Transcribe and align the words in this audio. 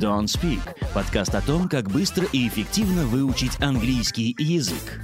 Don't 0.00 0.24
Speak– 0.24 0.60
подкаст 0.94 1.34
о 1.34 1.42
том, 1.42 1.68
как 1.68 1.90
быстро 1.90 2.26
и 2.32 2.48
эффективно 2.48 3.04
выучить 3.04 3.60
английский 3.60 4.34
язык. 4.38 4.98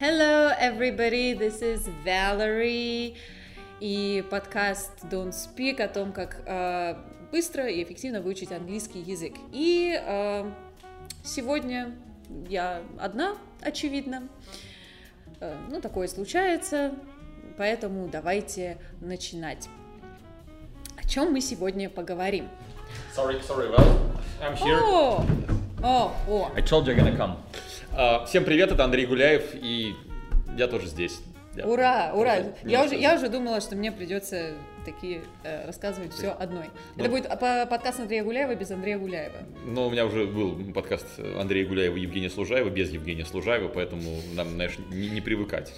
Hello, 0.00 0.50
everybody. 0.58 1.36
This 1.38 1.60
is 1.60 1.92
Valerie. 2.06 3.14
И 3.80 4.24
подкаст 4.30 4.92
Don't 5.10 5.32
Speak 5.32 5.82
о 5.82 5.88
том, 5.88 6.14
как 6.14 6.40
э, 6.46 6.94
быстро 7.30 7.68
и 7.68 7.82
эффективно 7.82 8.22
выучить 8.22 8.50
английский 8.50 9.00
язык. 9.00 9.34
И 9.52 9.94
э, 10.02 10.50
сегодня 11.22 11.94
я 12.48 12.80
одна, 12.98 13.36
очевидно. 13.60 14.26
Э, 15.40 15.54
ну, 15.68 15.82
такое 15.82 16.08
случается, 16.08 16.94
поэтому 17.58 18.08
давайте 18.08 18.78
начинать. 19.02 19.68
О 20.96 21.06
чем 21.06 21.32
мы 21.32 21.42
сегодня 21.42 21.90
поговорим? 21.90 22.48
Sorry, 23.14 23.40
sorry, 23.42 23.68
well, 23.70 23.98
I'm 24.40 24.56
here. 24.56 24.80
О, 24.82 25.24
о, 25.82 26.12
о. 26.28 26.50
I 26.56 26.62
told 26.62 26.86
you 26.86 26.94
I'm 26.94 26.98
gonna 26.98 27.16
come. 27.16 27.36
А, 27.94 28.24
всем 28.24 28.44
привет, 28.44 28.72
это 28.72 28.84
Андрей 28.84 29.06
Гуляев, 29.06 29.50
и 29.54 29.94
я 30.56 30.66
тоже 30.66 30.86
здесь. 30.86 31.20
Я- 31.54 31.66
Ура, 31.66 32.12
ура! 32.14 32.36
Я 32.64 32.82
уже, 32.84 32.94
я 32.96 33.14
уже 33.14 33.28
думала, 33.28 33.60
что 33.60 33.76
мне 33.76 33.92
придется 33.92 34.52
такие 34.86 35.20
э, 35.44 35.66
рассказывать 35.66 36.14
все 36.14 36.30
одной. 36.30 36.70
Ну. 36.96 37.02
Это 37.02 37.10
будет 37.10 37.28
по- 37.28 37.66
подкаст 37.66 38.00
Андрея 38.00 38.24
Гуляева 38.24 38.54
без 38.54 38.70
Андрея 38.70 38.96
Гуляева. 38.98 39.36
Но 39.66 39.86
у 39.88 39.90
меня 39.90 40.06
уже 40.06 40.24
был 40.24 40.58
подкаст 40.72 41.04
Андрея 41.38 41.66
Гуляева 41.66 41.96
и 41.96 42.00
Евгения 42.00 42.30
Служаева, 42.30 42.70
без 42.70 42.90
Евгения 42.90 43.26
Служаева, 43.26 43.68
поэтому 43.68 44.02
нам, 44.34 44.48
знаешь, 44.48 44.78
не, 44.90 45.10
не 45.10 45.20
привыкать. 45.20 45.72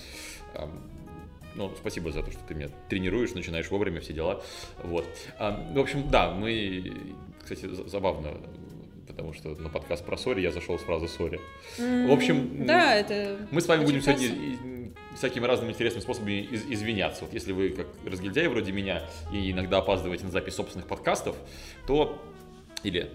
Ну, 1.54 1.72
спасибо 1.76 2.10
за 2.10 2.22
то, 2.22 2.30
что 2.30 2.40
ты 2.46 2.54
меня 2.54 2.68
тренируешь, 2.88 3.32
начинаешь 3.32 3.70
вовремя, 3.70 4.00
все 4.00 4.12
дела. 4.12 4.42
Вот. 4.82 5.06
А, 5.38 5.70
В 5.74 5.78
общем, 5.78 6.08
да, 6.10 6.30
мы, 6.32 6.92
кстати, 7.42 7.66
за- 7.66 7.88
забавно, 7.88 8.34
потому 9.06 9.32
что 9.34 9.50
на 9.50 9.68
подкаст 9.68 10.04
про 10.04 10.16
Sorry 10.16 10.40
я 10.40 10.50
зашел 10.50 10.78
с 10.78 10.82
фразы 10.82 11.06
Sorry. 11.08 11.40
В 11.78 12.12
общем, 12.12 12.66
Да, 12.66 12.94
это... 12.96 13.46
Мы 13.50 13.60
с 13.60 13.68
вами 13.68 13.84
будем 13.84 14.02
сегодня 14.02 14.28
просто. 14.28 14.44
и- 14.44 14.74
всякими 15.16 15.46
разными 15.46 15.70
интересными 15.70 16.02
способами 16.02 16.42
из- 16.42 16.64
извиняться. 16.68 17.24
Вот 17.24 17.32
если 17.32 17.52
вы 17.52 17.68
как 17.70 17.86
разгильдяй 18.04 18.48
вроде 18.48 18.72
меня 18.72 19.04
и 19.32 19.52
иногда 19.52 19.78
опаздываете 19.78 20.24
на 20.24 20.30
запись 20.32 20.54
собственных 20.56 20.88
подкастов, 20.88 21.36
то 21.86 22.20
или 22.82 23.10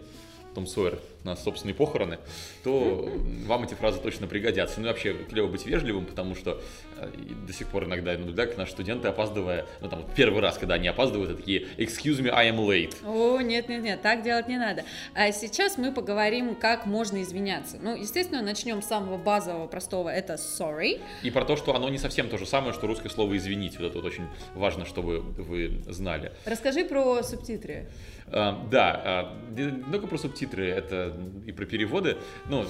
Том 0.53 0.67
Сойер 0.67 0.99
на 1.23 1.35
собственные 1.35 1.75
похороны, 1.75 2.17
то 2.63 3.09
вам 3.45 3.63
эти 3.63 3.73
фразы 3.73 3.99
точно 3.99 4.27
пригодятся. 4.27 4.79
Ну 4.79 4.85
и 4.85 4.89
вообще 4.89 5.13
клево 5.13 5.47
быть 5.47 5.65
вежливым, 5.65 6.05
потому 6.05 6.35
что 6.35 6.61
э, 6.97 7.09
до 7.45 7.53
сих 7.53 7.67
пор 7.67 7.85
иногда 7.85 8.17
наблюдаю, 8.17 8.47
как 8.47 8.57
наши 8.57 8.71
студенты, 8.71 9.09
опаздывая, 9.09 9.65
ну 9.81 9.89
там 9.89 10.05
первый 10.15 10.41
раз, 10.41 10.57
когда 10.57 10.75
они 10.75 10.87
опаздывают, 10.87 11.31
это 11.31 11.39
такие 11.39 11.67
«excuse 11.77 12.21
me, 12.21 12.29
I 12.29 12.51
am 12.51 12.57
late». 12.57 12.95
О, 13.05 13.41
нет, 13.41 13.67
нет, 13.67 13.83
нет, 13.83 14.01
так 14.01 14.23
делать 14.23 14.47
не 14.47 14.57
надо. 14.57 14.85
А 15.13 15.31
сейчас 15.31 15.77
мы 15.77 15.91
поговорим, 15.91 16.55
как 16.55 16.85
можно 16.85 17.21
извиняться. 17.21 17.77
Ну, 17.81 17.95
естественно, 17.95 18.41
начнем 18.41 18.81
с 18.81 18.85
самого 18.85 19.17
базового, 19.17 19.67
простого. 19.67 20.09
Это 20.09 20.33
sorry. 20.33 21.01
И 21.21 21.31
про 21.31 21.43
то, 21.43 21.57
что 21.57 21.75
оно 21.75 21.89
не 21.89 21.97
совсем 21.97 22.29
то 22.29 22.37
же 22.37 22.45
самое, 22.45 22.73
что 22.73 22.87
русское 22.87 23.09
слово 23.09 23.35
«извинить». 23.37 23.77
Вот 23.77 23.87
это 23.87 23.95
вот 23.97 24.05
очень 24.05 24.27
важно, 24.55 24.85
чтобы 24.85 25.19
вы 25.19 25.81
знали. 25.87 26.31
Расскажи 26.45 26.85
про 26.85 27.21
субтитры. 27.23 27.87
А, 28.31 28.65
Да, 28.69 29.01
а, 29.05 29.37
не 29.51 29.65
не 29.65 29.91
только 29.91 30.07
про 30.07 30.17
субтитры, 30.17 30.67
это 30.67 31.13
и 31.45 31.51
про 31.51 31.65
переводы. 31.65 32.17
Ну, 32.49 32.65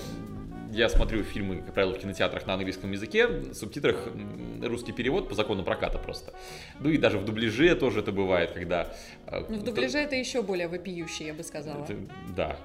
я 0.71 0.87
смотрю 0.89 1.23
фильмы, 1.23 1.57
как 1.61 1.73
правило, 1.73 1.93
в 1.93 1.97
кинотеатрах 1.99 2.45
на 2.45 2.53
английском 2.53 2.91
языке, 2.91 3.27
в 3.27 3.53
субтитрах 3.55 4.07
русский 4.61 4.91
перевод 4.91 5.27
по 5.27 5.35
закону 5.35 5.63
проката 5.63 5.97
просто. 5.97 6.33
Ну 6.79 6.89
и 6.89 6.97
даже 6.97 7.17
в 7.17 7.25
дубляже 7.25 7.75
тоже 7.75 7.99
это 8.01 8.11
бывает, 8.11 8.51
когда... 8.51 8.93
а, 9.27 9.45
Ну, 9.49 9.57
в 9.57 9.63
дубляже 9.63 9.97
это 9.97 10.15
еще 10.15 10.41
более 10.43 10.67
вопиющее, 10.67 11.29
я 11.29 11.33
бы 11.33 11.43
сказала. 11.43 11.83
это- 11.83 11.95
да, 12.35 12.55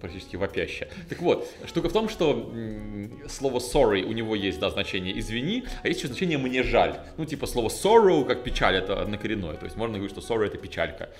практически 0.00 0.36
вопяще. 0.36 0.88
Так 1.08 1.20
вот, 1.20 1.48
штука 1.66 1.88
в 1.88 1.92
том, 1.92 2.08
что 2.08 2.52
слово 3.28 3.58
sorry 3.58 4.02
у 4.02 4.12
него 4.12 4.34
есть, 4.34 4.58
да, 4.58 4.70
значение 4.70 5.18
извини, 5.18 5.64
а 5.82 5.88
есть 5.88 6.00
еще 6.00 6.08
значение 6.08 6.38
мне 6.38 6.62
жаль. 6.62 6.98
Ну, 7.16 7.24
типа 7.24 7.46
слово 7.46 7.68
sorrow, 7.68 8.24
как 8.24 8.42
печаль, 8.42 8.76
это 8.76 9.00
однокоренное. 9.00 9.54
То 9.54 9.64
есть 9.64 9.76
можно 9.76 9.98
говорить, 9.98 10.16
что 10.16 10.34
sorry 10.34 10.46
это 10.46 10.58
печалька. 10.58 11.10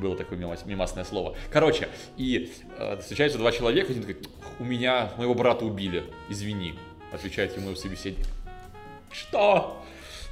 Было 0.00 0.16
такое 0.16 0.38
мимас- 0.38 0.66
мимасное 0.66 1.04
слово. 1.04 1.36
Короче, 1.50 1.88
и 2.16 2.52
э, 2.78 2.98
встречаются 3.00 3.38
два 3.38 3.52
человека, 3.52 3.92
один 3.92 4.02
такой, 4.02 4.16
у 4.58 4.64
меня, 4.64 5.10
моего 5.16 5.34
брата 5.34 5.64
убили, 5.64 6.04
извини, 6.28 6.74
отвечает 7.12 7.56
ему 7.56 7.74
собеседник. 7.74 8.26
Что? 9.10 9.82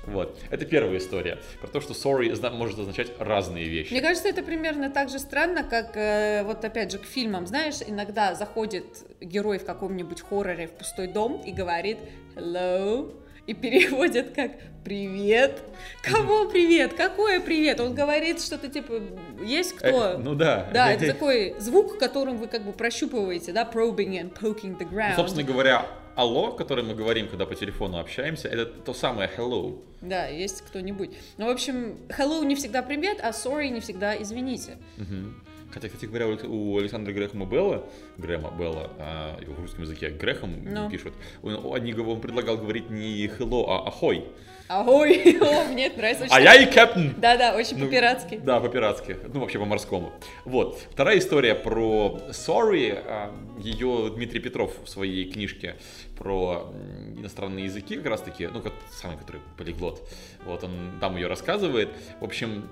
Вот, 0.07 0.39
это 0.51 0.65
первая 0.65 0.99
история. 0.99 1.39
Про 1.61 1.69
то, 1.69 1.81
что 1.81 1.93
sorry 1.93 2.51
может 2.51 2.79
означать 2.79 3.13
разные 3.19 3.69
вещи. 3.69 3.93
Мне 3.93 4.01
кажется, 4.01 4.29
это 4.29 4.43
примерно 4.43 4.91
так 4.91 5.11
же 5.11 5.19
странно, 5.19 5.63
как 5.63 5.97
э, 5.97 6.45
вот 6.45 6.65
опять 6.65 6.91
же 6.91 6.99
к 6.99 7.05
фильмам. 7.05 7.47
Знаешь, 7.47 7.77
иногда 7.87 8.35
заходит 8.35 8.87
герой 9.21 9.59
в 9.59 9.67
каком-нибудь 9.67 10.23
хорроре 10.23 10.67
в 10.67 10.73
пустой 10.73 11.09
дом 11.09 11.43
и 11.45 11.53
говорит 11.53 11.99
hello, 12.37 13.15
и 13.47 13.55
переводят 13.55 14.31
как 14.35 14.53
привет. 14.85 15.61
Кого 16.03 16.49
привет? 16.49 16.95
Какое 16.95 17.41
привет? 17.41 17.81
Он 17.81 17.95
говорит 17.95 18.41
что-то 18.41 18.69
типа 18.69 19.03
есть 19.43 19.75
кто? 19.75 20.13
Э, 20.13 20.17
ну 20.17 20.35
да. 20.35 20.69
Да, 20.73 20.91
это 20.93 21.07
такой 21.07 21.55
звук, 21.59 21.99
которым 21.99 22.39
вы 22.39 22.47
как 22.47 22.63
бы 22.63 22.73
прощупываете, 22.73 23.53
да, 23.53 23.69
probing 23.71 24.21
and 24.21 24.33
poking 24.33 24.79
the 24.79 24.89
ground. 24.89 25.11
Ну, 25.11 25.17
собственно 25.17 25.45
говоря, 25.45 25.87
алло, 26.19 26.51
которое 26.51 26.83
мы 26.83 26.95
говорим, 26.95 27.29
когда 27.29 27.47
по 27.47 27.55
телефону 27.55 27.99
общаемся, 27.99 28.49
это 28.49 28.67
то 28.67 28.93
самое 28.93 29.31
hello. 29.37 29.81
Да, 30.01 30.27
есть 30.27 30.63
кто-нибудь. 30.63 31.11
Ну, 31.37 31.47
в 31.47 31.51
общем, 31.51 31.97
hello 32.09 32.45
не 32.45 32.57
всегда 32.57 32.83
привет, 32.83 33.21
а 33.23 33.31
sorry 33.31 33.69
не 33.69 33.81
всегда 33.81 34.21
извините. 34.21 34.79
Мгм. 34.97 35.41
Хотя, 35.73 35.89
кстати 35.89 36.07
говоря, 36.07 36.27
у- 36.29 36.79
Александра 36.79 37.13
Грэхэма 37.13 37.47
Белла, 37.47 37.85
Грэма 38.17 38.51
Белла, 38.59 38.91
а, 38.99 39.39
его 39.41 39.53
в 39.55 39.61
русском 39.61 39.83
языке 39.83 40.11
Грэхэм 40.11 40.65
Ну. 40.65 40.91
пишут, 40.91 41.13
он, 41.43 41.75
они 41.75 41.93
он 41.95 42.21
предлагал 42.21 42.57
говорить 42.57 42.89
не 42.91 43.27
hello, 43.27 43.67
а 43.69 43.87
ахой. 43.89 44.25
Агой, 44.69 45.39
О, 45.41 45.65
мне 45.69 45.87
это 45.87 45.97
нравится. 45.99 46.25
очень. 46.25 46.35
А 46.35 46.41
я 46.41 46.55
и 46.55 46.67
капитан! 46.67 47.15
Да-да, 47.17 47.55
очень 47.57 47.79
Ну, 47.79 47.87
по-пиратски. 47.87 48.37
Да, 48.45 48.61
по-пиратски. 48.61 49.17
Ну, 49.33 49.41
вообще 49.41 49.59
по-морскому. 49.59 50.13
Вот. 50.45 50.79
Вторая 50.91 51.19
история 51.19 51.55
про 51.55 52.19
Sorry. 52.31 52.93
а, 53.07 53.35
Ее 53.59 54.11
Дмитрий 54.15 54.41
Петров 54.41 54.73
в 54.85 54.89
своей 54.89 55.31
книжке 55.33 55.77
про 56.19 56.71
иностранные 57.17 57.65
языки, 57.65 57.97
как 57.97 58.07
раз 58.07 58.21
таки, 58.21 58.47
ну, 58.47 58.61
как 58.61 58.73
самый, 58.91 59.17
который 59.17 59.41
полиглот, 59.57 60.07
вот 60.45 60.63
он 60.65 60.73
там 61.01 61.17
ее 61.17 61.29
рассказывает. 61.29 61.89
В 62.21 62.25
общем, 62.25 62.69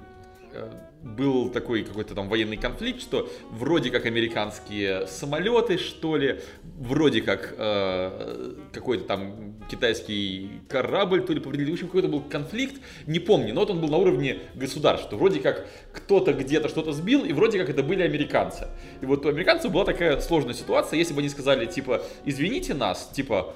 был 1.03 1.50
такой 1.50 1.84
какой-то 1.84 2.15
там 2.15 2.28
военный 2.28 2.56
конфликт, 2.56 3.00
что 3.00 3.31
вроде 3.50 3.91
как 3.91 4.06
американские 4.06 5.06
самолеты, 5.06 5.78
что 5.78 6.17
ли, 6.17 6.41
вроде 6.78 7.22
как 7.22 7.55
э, 7.56 8.55
какой-то 8.72 9.05
там 9.05 9.55
китайский 9.71 10.50
корабль, 10.69 11.22
то 11.22 11.33
ли 11.33 11.41
повредили. 11.41 11.71
В 11.71 11.75
общем, 11.75 11.87
какой-то 11.87 12.09
был 12.09 12.22
конфликт, 12.22 12.81
не 13.06 13.21
помню, 13.21 13.55
но 13.55 13.61
вот 13.61 13.71
он 13.71 13.81
был 13.81 13.89
на 13.89 13.99
уровне 13.99 14.41
государств, 14.55 15.06
что 15.06 15.17
вроде 15.17 15.41
как 15.41 15.67
кто-то 15.93 16.33
где-то 16.33 16.69
что-то 16.69 16.93
сбил, 16.93 17.25
и 17.25 17.33
вроде 17.33 17.59
как 17.59 17.71
это 17.71 17.83
были 17.83 18.03
американцы. 18.03 18.69
И 19.00 19.06
вот 19.06 19.25
у 19.27 19.28
американцев 19.28 19.71
была 19.71 19.84
такая 19.84 20.21
сложная 20.21 20.55
ситуация, 20.55 20.99
если 20.99 21.15
бы 21.15 21.21
они 21.21 21.28
сказали, 21.28 21.67
типа, 21.67 22.03
извините 22.25 22.75
нас, 22.75 23.11
типа, 23.12 23.55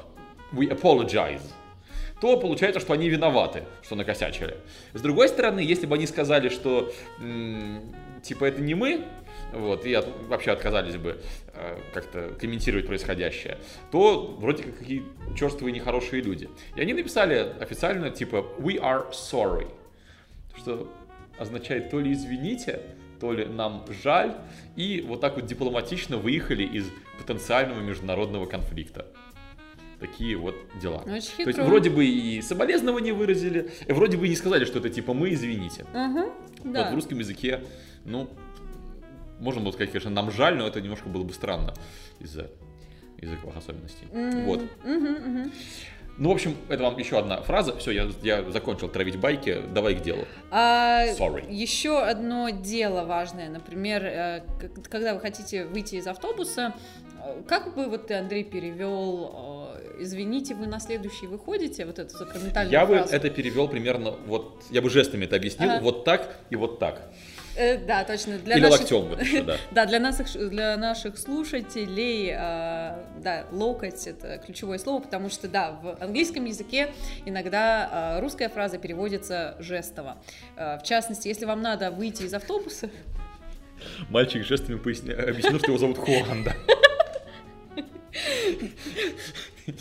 we 0.53 0.69
apologize, 0.69 1.43
то 2.20 2.36
получается, 2.36 2.81
что 2.81 2.92
они 2.92 3.08
виноваты, 3.08 3.64
что 3.82 3.97
накосячили. 3.97 4.56
С 4.92 5.00
другой 5.00 5.28
стороны, 5.28 5.60
если 5.60 5.86
бы 5.86 5.94
они 5.97 6.06
сказали, 6.06 6.48
что 6.48 6.92
типа 8.22 8.44
это 8.44 8.60
не 8.60 8.75
мы, 8.75 9.04
вот, 9.53 9.84
и 9.86 9.94
от- 9.94 10.08
вообще 10.28 10.53
отказались 10.53 10.97
бы 10.97 11.20
э, 11.54 11.78
как-то 11.94 12.34
комментировать 12.38 12.86
происходящее, 12.86 13.58
то 13.91 14.36
вроде 14.38 14.62
как 14.64 14.78
какие 14.78 15.03
черствые 15.36 15.72
нехорошие 15.72 16.22
люди. 16.22 16.48
И 16.76 16.81
они 16.81 16.92
написали 16.92 17.53
официально 17.58 18.10
типа 18.10 18.47
we 18.58 18.78
are 18.78 19.10
sorry, 19.12 19.69
что 20.56 20.92
означает 21.38 21.91
то 21.91 21.98
ли 21.98 22.12
извините, 22.12 22.81
то 23.20 23.32
ли 23.32 23.46
нам 23.46 23.84
жаль, 24.02 24.34
и 24.76 25.05
вот 25.06 25.20
так 25.20 25.37
вот 25.37 25.46
дипломатично 25.46 26.16
выехали 26.19 26.64
из 26.64 26.87
потенциального 27.19 27.81
международного 27.81 28.46
конфликта. 28.46 29.06
Такие 30.00 30.37
вот 30.37 30.55
дела. 30.81 30.99
Очень 31.02 31.08
То 31.08 31.14
есть 31.14 31.32
хитро. 31.37 31.64
вроде 31.64 31.91
бы 31.91 32.06
и 32.06 32.41
соболезнования 32.41 33.12
выразили, 33.12 33.70
и 33.87 33.93
вроде 33.93 34.17
бы 34.17 34.26
и 34.26 34.31
не 34.31 34.37
сказали, 34.37 34.64
что 34.64 34.79
это 34.79 34.88
типа 34.88 35.12
мы, 35.12 35.32
извините. 35.35 35.85
Мгм, 35.93 36.31
да. 36.64 36.85
Вот 36.85 36.93
в 36.93 36.94
русском 36.94 37.19
языке, 37.19 37.61
ну, 38.06 38.29
можно 39.41 39.61
было 39.62 39.73
сказать, 39.73 39.91
конечно, 39.91 40.11
нам 40.11 40.31
жаль, 40.31 40.56
но 40.56 40.67
это 40.67 40.81
немножко 40.81 41.08
было 41.08 41.23
бы 41.23 41.32
странно 41.35 41.75
из-за 42.19 42.50
языковых 43.19 43.56
особенностей. 43.58 44.06
М, 44.12 44.44
Вот. 44.47 44.62
мгм. 44.85 45.52
Ну, 46.19 46.29
в 46.29 46.32
общем, 46.32 46.55
это 46.69 46.82
вам 46.82 46.99
еще 46.99 47.19
одна 47.19 47.41
фраза. 47.41 47.75
Все, 47.79 47.93
я, 47.93 48.11
я 48.23 48.50
закончил 48.50 48.88
травить 48.88 49.17
байки. 49.17 49.62
Давай 49.73 49.94
к 49.94 50.02
делу. 50.02 50.26
А, 50.50 51.06
Sorry. 51.19 51.50
Еще 51.50 51.99
одно 51.99 52.50
дело 52.50 53.05
важное, 53.05 53.49
например, 53.49 54.02
э, 54.05 54.43
когда 54.91 55.14
вы 55.14 55.20
хотите 55.20 55.64
выйти 55.64 55.94
из 55.94 56.06
автобуса, 56.06 56.75
э, 57.25 57.43
как 57.49 57.75
бы 57.75 57.87
вот 57.88 58.08
ты, 58.08 58.14
Андрей, 58.14 58.44
перевел 58.44 59.31
э, 59.32 59.60
«извините, 60.02 60.55
вы 60.55 60.67
на 60.67 60.81
следующий 60.81 61.26
выходите», 61.26 61.85
вот 61.87 61.99
эту 61.99 62.17
сакраментальную 62.17 62.73
Я 62.73 62.87
бы 62.87 62.97
фразу? 62.97 63.14
это 63.14 63.31
перевел 63.31 63.69
примерно 63.69 64.12
вот, 64.26 64.64
я 64.70 64.82
бы 64.82 64.91
жестами 64.91 65.25
это 65.25 65.37
объяснил, 65.37 65.70
Ага. 65.70 65.82
вот 65.82 66.05
так 66.05 66.37
и 66.50 66.56
вот 66.56 66.79
так. 66.79 67.11
Э, 67.56 67.76
да, 67.79 68.05
точно. 68.05 68.38
Для 68.38 68.56
Или 68.56 68.62
наших... 68.62 68.81
локтем, 68.81 69.08
вот 69.08 69.20
еще, 69.20 69.43
да. 69.43 69.56
Да, 69.73 69.87
для 69.87 69.99
наших, 69.99 70.50
для 70.50 70.76
наших 70.76 71.19
слушателей, 71.19 72.31
э, 72.31 73.05
да, 73.23 73.47
локоть 73.50 74.06
это 74.06 74.38
ключевое 74.38 74.79
слово, 74.79 75.00
потому 75.02 75.29
что, 75.29 75.49
да, 75.49 75.73
в 75.73 75.97
английском 76.00 76.44
языке 76.44 76.93
иногда 77.26 78.17
э, 78.17 78.20
русская 78.20 78.49
фраза 78.49 78.79
переводится 78.79 79.56
жестово. 79.58 80.19
Э, 80.56 80.79
в 80.79 80.85
частности, 80.85 81.29
если 81.29 81.44
вам 81.44 81.61
надо 81.61 81.91
выйти 81.91 82.23
из 82.23 82.32
автобуса, 82.35 82.88
Мальчик 84.11 84.44
жестами 84.44 84.79
поясня... 84.79 85.14
объяснил, 85.14 85.58
что 85.58 85.69
его 85.69 85.79
зовут 85.79 85.99
Хуан, 85.99 86.44
да. 86.44 86.55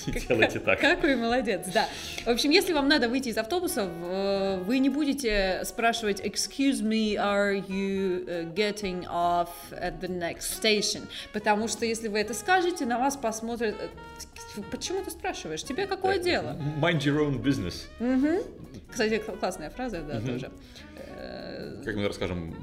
Не 0.07 0.19
делайте 0.27 0.59
так. 0.59 0.80
Какой 0.80 1.15
молодец, 1.15 1.68
да. 1.74 1.88
В 2.25 2.30
общем, 2.30 2.50
если 2.51 2.74
вам 2.74 2.88
надо 2.88 3.09
выйти 3.09 3.30
из 3.30 3.38
автобуса, 3.38 3.86
в- 3.86 4.63
вы 4.65 4.80
не 4.80 4.89
будете 4.89 5.62
спрашивать 5.65 6.19
«Excuse 6.21 6.81
me, 6.81 7.15
are 7.15 7.56
you 7.68 8.25
uh, 8.27 8.53
getting 8.53 9.06
off 9.07 9.50
at 9.71 10.00
the 10.01 10.07
next 10.09 10.62
station?» 10.62 11.01
Потому 11.33 11.68
что 11.68 11.86
если 11.86 12.07
вы 12.07 12.19
это 12.19 12.33
скажете, 12.33 12.86
на 12.86 12.97
вас 13.00 13.15
посмотрят 13.18 13.75
«Э, 13.80 14.62
«Почему 14.71 15.03
ты 15.03 15.12
спрашиваешь? 15.12 15.63
Тебе 15.63 15.88
какое 15.88 16.19
дело?» 16.19 16.56
Mind 16.81 17.00
your 17.00 17.19
own 17.19 17.42
business. 17.42 17.85
Кстати, 18.89 19.18
кл- 19.19 19.33
классная 19.38 19.69
фраза, 19.69 20.01
да, 20.01 20.19
тоже. 20.19 20.51
Э, 20.97 21.81
Как 21.85 21.95
мы 21.95 22.07
расскажем, 22.07 22.56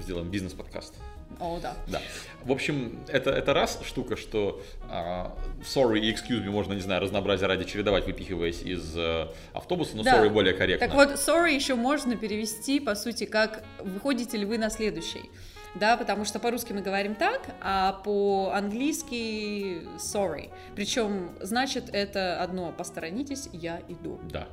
сделаем 0.00 0.30
бизнес-подкаст. 0.30 0.94
О, 1.40 1.58
да. 1.60 1.74
Да. 1.88 2.00
В 2.44 2.52
общем, 2.52 2.98
это, 3.08 3.30
это 3.30 3.52
раз 3.54 3.80
штука, 3.84 4.16
что 4.16 4.62
а, 4.88 5.36
sorry 5.62 5.98
и 6.00 6.12
excuse 6.12 6.44
me 6.44 6.50
можно, 6.50 6.72
не 6.74 6.80
знаю, 6.80 7.00
разнообразие 7.00 7.48
ради 7.48 7.64
чередовать, 7.64 8.06
выпихиваясь 8.06 8.62
из 8.62 8.96
э, 8.96 9.28
автобуса, 9.52 9.96
но 9.96 10.02
Да. 10.02 10.22
sorry 10.22 10.30
более 10.30 10.54
корректно. 10.54 10.86
Так 10.86 10.94
вот, 10.94 11.10
sorry 11.18 11.54
еще 11.54 11.74
можно 11.74 12.16
перевести, 12.16 12.80
по 12.80 12.94
сути, 12.94 13.24
как 13.24 13.64
выходите 13.80 14.36
ли 14.36 14.44
вы 14.44 14.58
на 14.58 14.70
следующий. 14.70 15.30
Да, 15.74 15.96
потому 15.96 16.24
что 16.24 16.38
по-русски 16.38 16.72
мы 16.72 16.82
говорим 16.82 17.14
так, 17.14 17.54
а 17.60 18.00
по-английски 18.04 19.82
sorry. 19.96 20.50
Причем 20.76 21.30
значит 21.40 21.90
это 21.92 22.40
одно, 22.40 22.72
посторонитесь, 22.72 23.48
я 23.52 23.80
иду. 23.88 24.20
Да. 24.30 24.48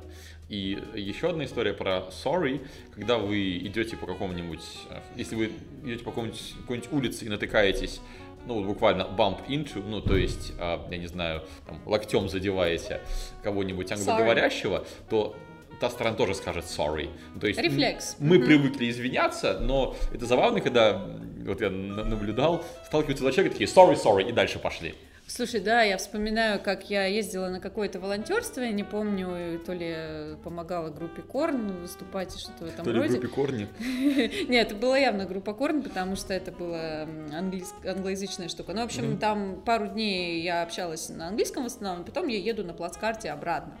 И 0.48 0.82
еще 0.94 1.30
одна 1.30 1.44
история 1.44 1.72
про 1.72 2.08
sorry, 2.10 2.66
когда 2.94 3.18
вы 3.18 3.58
идете 3.58 3.96
по 3.96 4.06
какому-нибудь, 4.06 4.64
э, 4.90 5.00
если 5.16 5.34
вы 5.34 5.52
идете 5.84 6.04
по 6.04 6.10
какому-нибудь, 6.10 6.54
какой-нибудь 6.60 6.92
улице 6.92 7.24
и 7.24 7.28
натыкаетесь, 7.28 8.00
ну, 8.46 8.54
вот 8.54 8.66
буквально 8.66 9.02
bump 9.02 9.46
into, 9.46 9.82
ну, 9.82 10.00
то 10.00 10.16
есть, 10.16 10.52
а, 10.58 10.86
я 10.90 10.98
не 10.98 11.06
знаю, 11.06 11.42
там, 11.66 11.80
локтем 11.86 12.28
задеваете 12.28 13.00
кого-нибудь 13.42 13.92
англоговорящего, 13.92 14.84
то 15.08 15.36
та 15.82 15.90
сторона 15.90 16.16
тоже 16.16 16.34
скажет 16.34 16.64
sorry. 16.64 17.08
То 17.40 17.48
есть 17.48 17.60
Рефлекс. 17.60 18.16
Мы 18.20 18.38
Мгм. 18.38 18.46
привыкли 18.46 18.88
извиняться, 18.88 19.58
но 19.60 19.96
это 20.14 20.26
забавно, 20.26 20.60
когда 20.60 21.02
вот 21.44 21.60
я 21.60 21.70
на- 21.70 22.04
наблюдал, 22.04 22.64
сталкиваются 22.86 23.24
два 23.24 23.32
человека 23.32 23.58
такие 23.58 23.68
sorry, 23.68 23.96
sorry, 24.00 24.28
и 24.28 24.32
дальше 24.32 24.60
пошли. 24.60 24.94
Слушай, 25.34 25.60
да, 25.60 25.80
я 25.82 25.96
вспоминаю, 25.96 26.60
как 26.60 26.90
я 26.90 27.06
ездила 27.06 27.48
на 27.48 27.58
какое-то 27.58 27.98
волонтерство, 27.98 28.60
я 28.60 28.70
не 28.70 28.84
помню, 28.84 29.58
то 29.60 29.72
ли 29.72 30.36
помогала 30.44 30.90
группе 30.90 31.22
Корн 31.22 31.80
выступать, 31.80 32.38
что-то 32.38 32.64
в 32.64 32.68
этом 32.68 32.84
То 32.84 32.90
ли 32.90 32.98
роде. 32.98 33.12
группе 33.12 33.28
корни. 33.28 33.68
Нет, 34.50 34.66
это 34.66 34.74
была 34.74 34.98
явно 34.98 35.24
группа 35.24 35.54
Корн, 35.54 35.82
потому 35.82 36.16
что 36.16 36.34
это 36.34 36.52
была 36.52 37.08
англоязычная 37.32 38.48
штука. 38.48 38.74
Ну, 38.74 38.82
в 38.82 38.84
общем, 38.84 39.16
там 39.16 39.62
пару 39.64 39.86
дней 39.86 40.42
я 40.42 40.62
общалась 40.62 41.08
на 41.08 41.28
английском 41.28 41.62
в 41.62 41.66
основном, 41.66 42.04
потом 42.04 42.28
я 42.28 42.38
еду 42.38 42.62
на 42.62 42.74
плацкарте 42.74 43.30
обратно. 43.30 43.78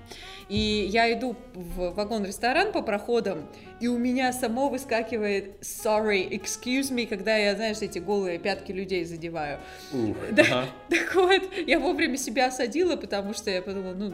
И 0.48 0.56
я 0.56 1.12
иду 1.12 1.36
в 1.52 1.90
вагон-ресторан 1.90 2.72
по 2.72 2.80
проходам, 2.80 3.46
и 3.78 3.88
у 3.88 3.98
меня 3.98 4.32
само 4.32 4.70
выскакивает 4.70 5.60
sorry, 5.60 6.30
excuse 6.30 6.90
me, 6.90 7.06
когда 7.06 7.36
я, 7.36 7.54
знаешь, 7.56 7.82
эти 7.82 7.98
голые 7.98 8.38
пятки 8.38 8.72
людей 8.72 9.04
задеваю. 9.04 9.58
Ух, 9.92 10.16
Да. 10.30 10.42
ага. 10.42 10.66
Так 10.88 11.14
вот, 11.42 11.68
я 11.68 11.78
вовремя 11.78 12.16
себя 12.16 12.46
осадила, 12.46 12.96
потому 12.96 13.34
что 13.34 13.50
я 13.50 13.62
подумала, 13.62 13.94
ну, 13.94 14.12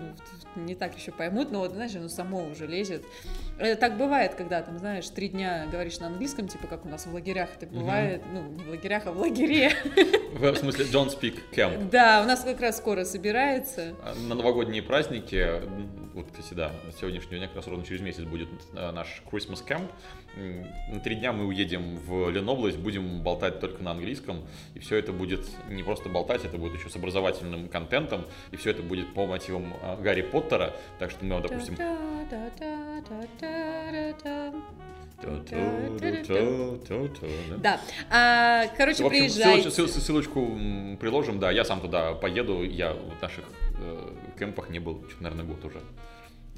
ну, 0.55 0.63
не 0.65 0.75
так 0.75 0.97
еще 0.97 1.13
поймут, 1.13 1.51
но 1.51 1.61
вот, 1.61 1.73
знаешь, 1.73 1.95
оно 1.95 2.09
само 2.09 2.45
уже 2.45 2.67
лезет. 2.67 3.05
Это 3.59 3.81
так 3.81 3.97
бывает, 3.97 4.35
когда 4.35 4.63
там, 4.63 4.79
знаешь, 4.79 5.09
три 5.09 5.29
дня 5.29 5.67
говоришь 5.71 5.99
на 5.99 6.07
английском, 6.07 6.49
типа 6.49 6.67
как 6.67 6.85
у 6.85 6.89
нас 6.89 7.07
в 7.07 7.15
лагерях 7.15 7.51
это 7.61 7.67
бывает, 7.67 8.23
ну, 8.33 8.43
не 8.43 8.63
в 8.63 8.71
лагерях, 8.71 9.07
а 9.07 9.13
в 9.13 9.19
лагере. 9.19 9.73
В 10.33 10.55
смысле, 10.57 10.85
don't 10.87 11.09
speak 11.09 11.37
camp. 11.53 11.91
Да, 11.91 12.23
у 12.23 12.27
нас 12.27 12.41
как 12.41 12.61
раз 12.61 12.79
скоро 12.79 13.05
собирается. 13.05 13.95
На 14.29 14.35
новогодние 14.35 14.83
праздники, 14.83 15.47
вот, 16.19 16.27
кстати, 16.33 16.55
да, 16.55 16.73
сегодняшнего 16.99 17.39
дня 17.39 17.47
как 17.47 17.57
раз 17.57 17.67
ровно 17.69 17.85
через 17.85 18.01
месяц 18.01 18.25
будет 18.25 18.49
э, 18.75 18.91
наш 18.91 19.23
Christmas 19.31 19.65
Camp. 19.65 19.89
На 20.93 21.01
три 21.01 21.15
дня 21.15 21.33
мы 21.33 21.47
уедем 21.47 21.97
в 21.97 22.29
Ленобласть, 22.29 22.77
будем 22.77 23.23
болтать 23.23 23.61
только 23.61 23.83
на 23.83 23.93
английском, 23.93 24.45
и 24.75 24.81
все 24.81 24.97
это 24.97 25.13
будет 25.13 25.47
не 25.69 25.83
просто 25.83 26.09
болтать, 26.09 26.45
это 26.45 26.59
будет 26.59 26.75
еще 26.79 26.91
с 26.91 26.97
образовательным 26.97 27.69
контентом, 27.69 28.27
и 28.51 28.57
все 28.57 28.71
это 28.71 28.83
будет 28.83 29.15
по 29.15 29.27
мотивам 29.27 29.75
э, 29.81 30.03
Гарри 30.03 30.23
Поттера, 30.23 30.75
так 30.99 31.13
что 31.13 31.25
мы, 31.25 31.41
допустим... 31.41 31.77
Да, 37.59 37.81
А, 38.11 38.67
короче, 38.77 39.05
общем, 39.05 39.09
приезжайте. 39.09 39.69
ссылоч- 39.69 39.89
ссыл- 39.89 40.01
ссылочку 40.01 40.59
приложим, 41.01 41.39
да, 41.41 41.51
я 41.51 41.65
сам 41.65 41.81
туда 41.81 42.13
поеду, 42.15 42.63
я 42.63 42.93
в 42.93 43.21
наших 43.23 43.45
э, 43.81 44.11
кемпах 44.39 44.71
не 44.71 44.79
был, 44.79 45.05
наверное, 45.21 45.45
год 45.45 45.65
уже. 45.65 45.81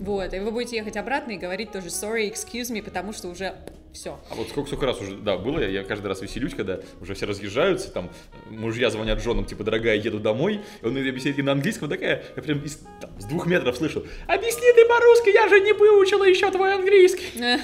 Вот, 0.00 0.32
и 0.32 0.38
вы 0.38 0.50
будете 0.50 0.76
ехать 0.76 0.96
обратно 0.96 1.32
и 1.32 1.36
говорить 1.36 1.72
тоже 1.72 1.88
sorry, 1.88 2.32
excuse 2.32 2.72
me, 2.72 2.82
потому 2.82 3.12
что 3.12 3.28
уже 3.28 3.54
все. 3.92 4.18
А 4.30 4.34
вот 4.34 4.48
сколько, 4.48 4.68
сколько 4.68 4.86
раз 4.86 4.98
уже, 5.00 5.16
да, 5.16 5.36
было, 5.36 5.58
я, 5.58 5.68
я 5.68 5.84
каждый 5.84 6.06
раз 6.06 6.22
веселюсь, 6.22 6.54
когда 6.54 6.80
уже 7.00 7.14
все 7.14 7.26
разъезжаются, 7.26 7.90
там, 7.90 8.10
мужья 8.48 8.88
звонят 8.88 9.20
женам, 9.22 9.44
типа, 9.44 9.62
дорогая, 9.62 9.96
еду 9.96 10.18
домой, 10.20 10.60
и 10.80 10.86
он 10.86 10.96
объясняет 10.96 11.36
ей 11.36 11.42
на 11.42 11.52
английском, 11.52 11.90
такая, 11.90 12.22
я 12.34 12.42
прям 12.42 12.60
из- 12.64 12.78
там, 13.00 13.10
с 13.18 13.24
двух 13.26 13.46
метров 13.46 13.76
слышу, 13.76 14.06
объясни 14.26 14.72
ты 14.74 14.86
по-русски, 14.86 15.34
я 15.34 15.48
же 15.48 15.60
не 15.60 15.72
выучила 15.74 16.24
еще 16.24 16.50
твой 16.50 16.74
английский. 16.74 17.26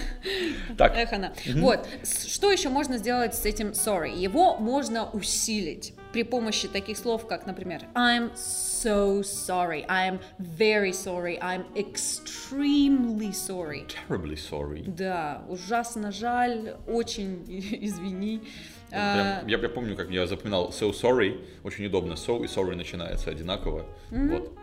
Так, 0.76 0.94
Эх, 0.94 1.12
она. 1.12 1.32
Вот, 1.54 1.86
что 2.28 2.50
еще 2.52 2.68
можно 2.68 2.98
сделать 2.98 3.34
с 3.34 3.46
этим 3.46 3.68
sorry? 3.68 4.14
Его 4.14 4.56
можно 4.58 5.08
усилить 5.10 5.94
при 6.16 6.22
помощи 6.22 6.66
таких 6.66 6.96
слов, 6.96 7.26
как, 7.26 7.44
например, 7.44 7.82
I'm 7.94 8.30
so 8.34 9.20
sorry, 9.22 9.84
I'm 9.86 10.18
very 10.38 10.90
sorry, 10.92 11.38
I'm 11.42 11.66
extremely 11.76 13.32
sorry. 13.32 13.84
terribly 14.08 14.36
sorry. 14.36 14.82
Да, 14.86 15.42
ужасно 15.46 16.10
жаль, 16.12 16.76
очень 16.86 17.44
извини. 17.82 18.40
Прям, 18.88 19.26
А, 19.26 19.44
я, 19.46 19.58
я 19.58 19.68
помню, 19.68 19.94
как 19.94 20.08
я 20.08 20.26
запоминал 20.26 20.70
so 20.70 20.90
sorry, 20.90 21.44
очень 21.62 21.84
удобно, 21.84 22.14
so 22.14 22.42
и 22.42 22.46
sorry 22.46 22.76
начинается 22.76 23.28
одинаково, 23.28 23.84
вот, 24.10 24.56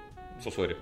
so 0.44 0.54
sorry. 0.56 0.78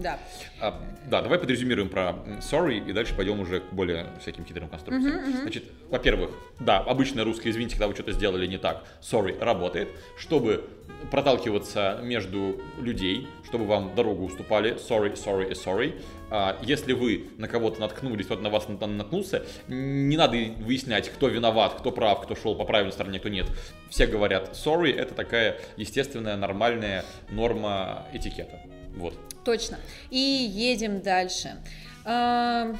Да. 0.00 0.18
А, 0.60 0.80
да, 1.08 1.20
давай 1.22 1.38
подрезюмируем 1.38 1.88
про 1.88 2.14
sorry 2.40 2.88
и 2.88 2.92
дальше 2.92 3.14
пойдем 3.14 3.40
уже 3.40 3.60
к 3.60 3.72
более 3.72 4.06
всяким 4.20 4.44
хитрым 4.44 4.68
конструкциям. 4.68 5.32
Значит, 5.42 5.64
во-первых, 5.90 6.30
да, 6.60 6.78
обычное 6.78 7.24
русское 7.24 7.50
извините, 7.50 7.74
когда 7.74 7.88
вы 7.88 7.94
что-то 7.94 8.12
сделали 8.12 8.46
не 8.46 8.58
так, 8.58 8.84
sorry 9.00 9.38
работает, 9.42 9.88
чтобы 10.16 10.64
проталкиваться 11.10 12.00
между 12.02 12.60
людей, 12.80 13.28
чтобы 13.46 13.66
вам 13.66 13.94
дорогу 13.94 14.24
уступали, 14.24 14.74
sorry, 14.76 15.14
sorry 15.14 15.50
и 15.50 15.54
sorry. 15.54 16.02
А, 16.30 16.58
если 16.62 16.92
вы 16.92 17.26
на 17.38 17.46
кого-то 17.48 17.80
наткнулись, 17.80 18.26
кто-то 18.26 18.42
на 18.42 18.50
вас 18.50 18.68
на- 18.68 18.86
наткнулся, 18.86 19.44
не 19.68 20.16
надо 20.16 20.36
выяснять, 20.58 21.08
кто 21.10 21.28
виноват, 21.28 21.74
кто 21.78 21.90
прав, 21.92 22.22
кто 22.22 22.34
шел 22.34 22.54
по 22.56 22.64
правильной 22.64 22.92
стороне, 22.92 23.18
кто 23.20 23.28
нет. 23.28 23.46
Все 23.90 24.06
говорят 24.06 24.50
sorry, 24.54 24.92
это 24.92 25.14
такая 25.14 25.58
естественная, 25.76 26.36
нормальная 26.36 27.04
норма 27.30 28.06
этикета. 28.12 28.60
Вот. 28.96 29.14
Точно. 29.44 29.78
И 30.10 30.18
едем 30.18 31.00
дальше. 31.02 31.56
А, 32.04 32.74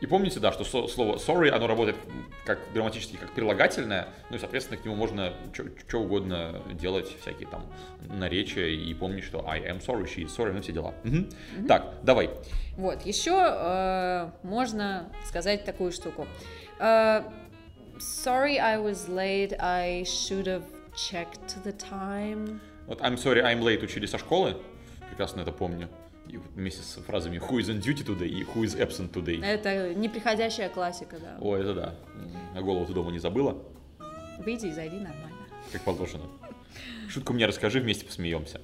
И 0.00 0.06
помните, 0.06 0.40
да, 0.40 0.52
что 0.52 0.64
слово 0.64 1.16
sorry, 1.16 1.48
оно 1.48 1.66
работает 1.66 1.96
как 2.44 2.58
грамматически 2.72 3.16
как 3.16 3.32
прилагательное, 3.32 4.08
ну 4.30 4.36
и, 4.36 4.38
соответственно, 4.38 4.80
к 4.80 4.84
нему 4.84 4.94
можно 4.94 5.32
что 5.88 5.98
угодно 5.98 6.62
делать, 6.74 7.08
всякие 7.20 7.48
там 7.48 7.66
наречия, 8.00 8.66
и 8.68 8.94
помнить, 8.94 9.24
что 9.24 9.48
I 9.48 9.60
am 9.62 9.80
sorry, 9.84 10.04
she 10.04 10.24
is 10.24 10.36
sorry, 10.36 10.52
ну 10.52 10.62
все 10.62 10.72
дела. 10.72 10.94
Мгм. 11.02 11.28
Так, 11.66 11.94
давай. 12.02 12.30
Вот, 12.76 13.04
еще 13.06 13.32
э, 13.34 14.30
можно 14.42 15.10
сказать 15.26 15.64
такую 15.64 15.92
штуку. 15.92 16.26
Э, 16.78 17.22
Sorry, 17.98 18.58
I 18.58 18.76
was 18.76 19.08
late. 19.08 19.56
I 19.58 20.02
should 20.04 20.44
have 20.44 20.64
checked 20.94 21.56
the 21.64 21.72
time. 21.72 22.60
Вот 22.86 23.00
I'm 23.00 23.16
sorry, 23.16 23.42
I'm 23.42 23.60
late 23.62 23.82
учили 23.82 24.04
со 24.04 24.18
школы, 24.18 24.58
прекрасно 25.16 25.40
это 25.40 25.52
помню. 25.52 25.88
И 26.28 26.36
вместе 26.36 26.82
с 26.82 27.00
фразами 27.00 27.38
who 27.38 27.58
is 27.58 27.70
on 27.70 27.80
duty 27.80 28.04
today 28.04 28.28
и 28.28 28.42
who 28.42 28.64
is 28.64 28.76
absent 28.78 29.12
today. 29.12 29.42
Это 29.42 29.94
неприходящая 29.94 30.68
классика, 30.68 31.16
да. 31.18 31.38
О, 31.40 31.56
это 31.56 31.72
да. 31.74 31.94
А 32.54 32.60
голову 32.60 32.84
ты 32.84 32.92
дома 32.92 33.10
не 33.10 33.18
забыла, 33.18 33.56
Выйди 34.40 34.66
и 34.66 34.72
зайди 34.72 34.96
нормально. 34.96 35.38
как 35.72 35.80
положено. 35.82 36.24
Шутку 37.08 37.32
мне 37.32 37.46
расскажи, 37.46 37.80
вместе 37.80 38.04
посмеемся. 38.04 38.60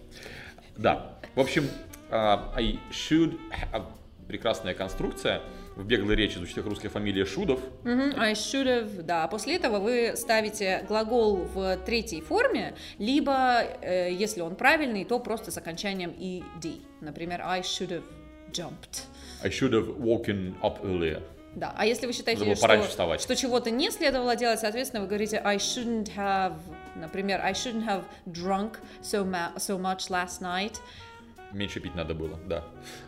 Да. 0.76 1.18
В 1.34 1.40
общем, 1.40 1.64
а, 2.10 2.52
I 2.54 2.78
should 2.90 3.38
have 3.72 3.86
прекрасная 4.28 4.74
конструкция. 4.74 5.42
В 5.76 5.84
беглой 5.84 6.16
речи 6.16 6.36
звучит 6.36 6.56
как 6.56 6.66
русская 6.66 6.88
фамилия 6.88 7.24
Шудов. 7.24 7.60
Мгм, 7.84 8.14
I 8.18 8.32
should 8.32 8.66
have, 8.66 9.02
да. 9.02 9.26
После 9.28 9.56
этого 9.56 9.78
вы 9.78 10.14
ставите 10.16 10.84
глагол 10.88 11.36
в 11.36 11.76
третьей 11.78 12.20
форме, 12.20 12.74
либо, 12.98 13.62
э, 13.80 14.12
если 14.12 14.40
он 14.42 14.54
правильный, 14.54 15.04
то 15.04 15.18
просто 15.18 15.50
с 15.50 15.56
окончанием 15.56 16.10
ed. 16.10 16.80
Например, 17.00 17.40
I 17.44 17.60
should 17.60 17.88
have 17.88 18.04
jumped. 18.50 19.06
I 19.42 19.48
should 19.48 19.72
have 19.72 19.96
woken 19.98 20.54
up 20.60 20.82
earlier. 20.82 21.22
Да, 21.54 21.74
а 21.76 21.84
если 21.84 22.06
вы 22.06 22.12
считаете, 22.14 22.54
что, 22.54 23.18
что 23.18 23.36
чего-то 23.36 23.70
не 23.70 23.90
следовало 23.90 24.36
делать, 24.36 24.60
соответственно, 24.60 25.02
вы 25.02 25.08
говорите 25.08 25.40
I 25.44 25.56
shouldn't 25.56 26.10
have, 26.16 26.54
например, 26.96 27.40
I 27.42 27.52
shouldn't 27.52 27.86
have 27.86 28.04
drunk 28.26 28.76
so, 29.02 29.24
ma- 29.24 29.54
so 29.56 29.78
much 29.78 30.08
last 30.08 30.40
night. 30.40 30.80
Меньше 31.52 31.80
пить 31.80 31.94
надо 31.94 32.14
было, 32.14 32.38
да. 32.46 32.64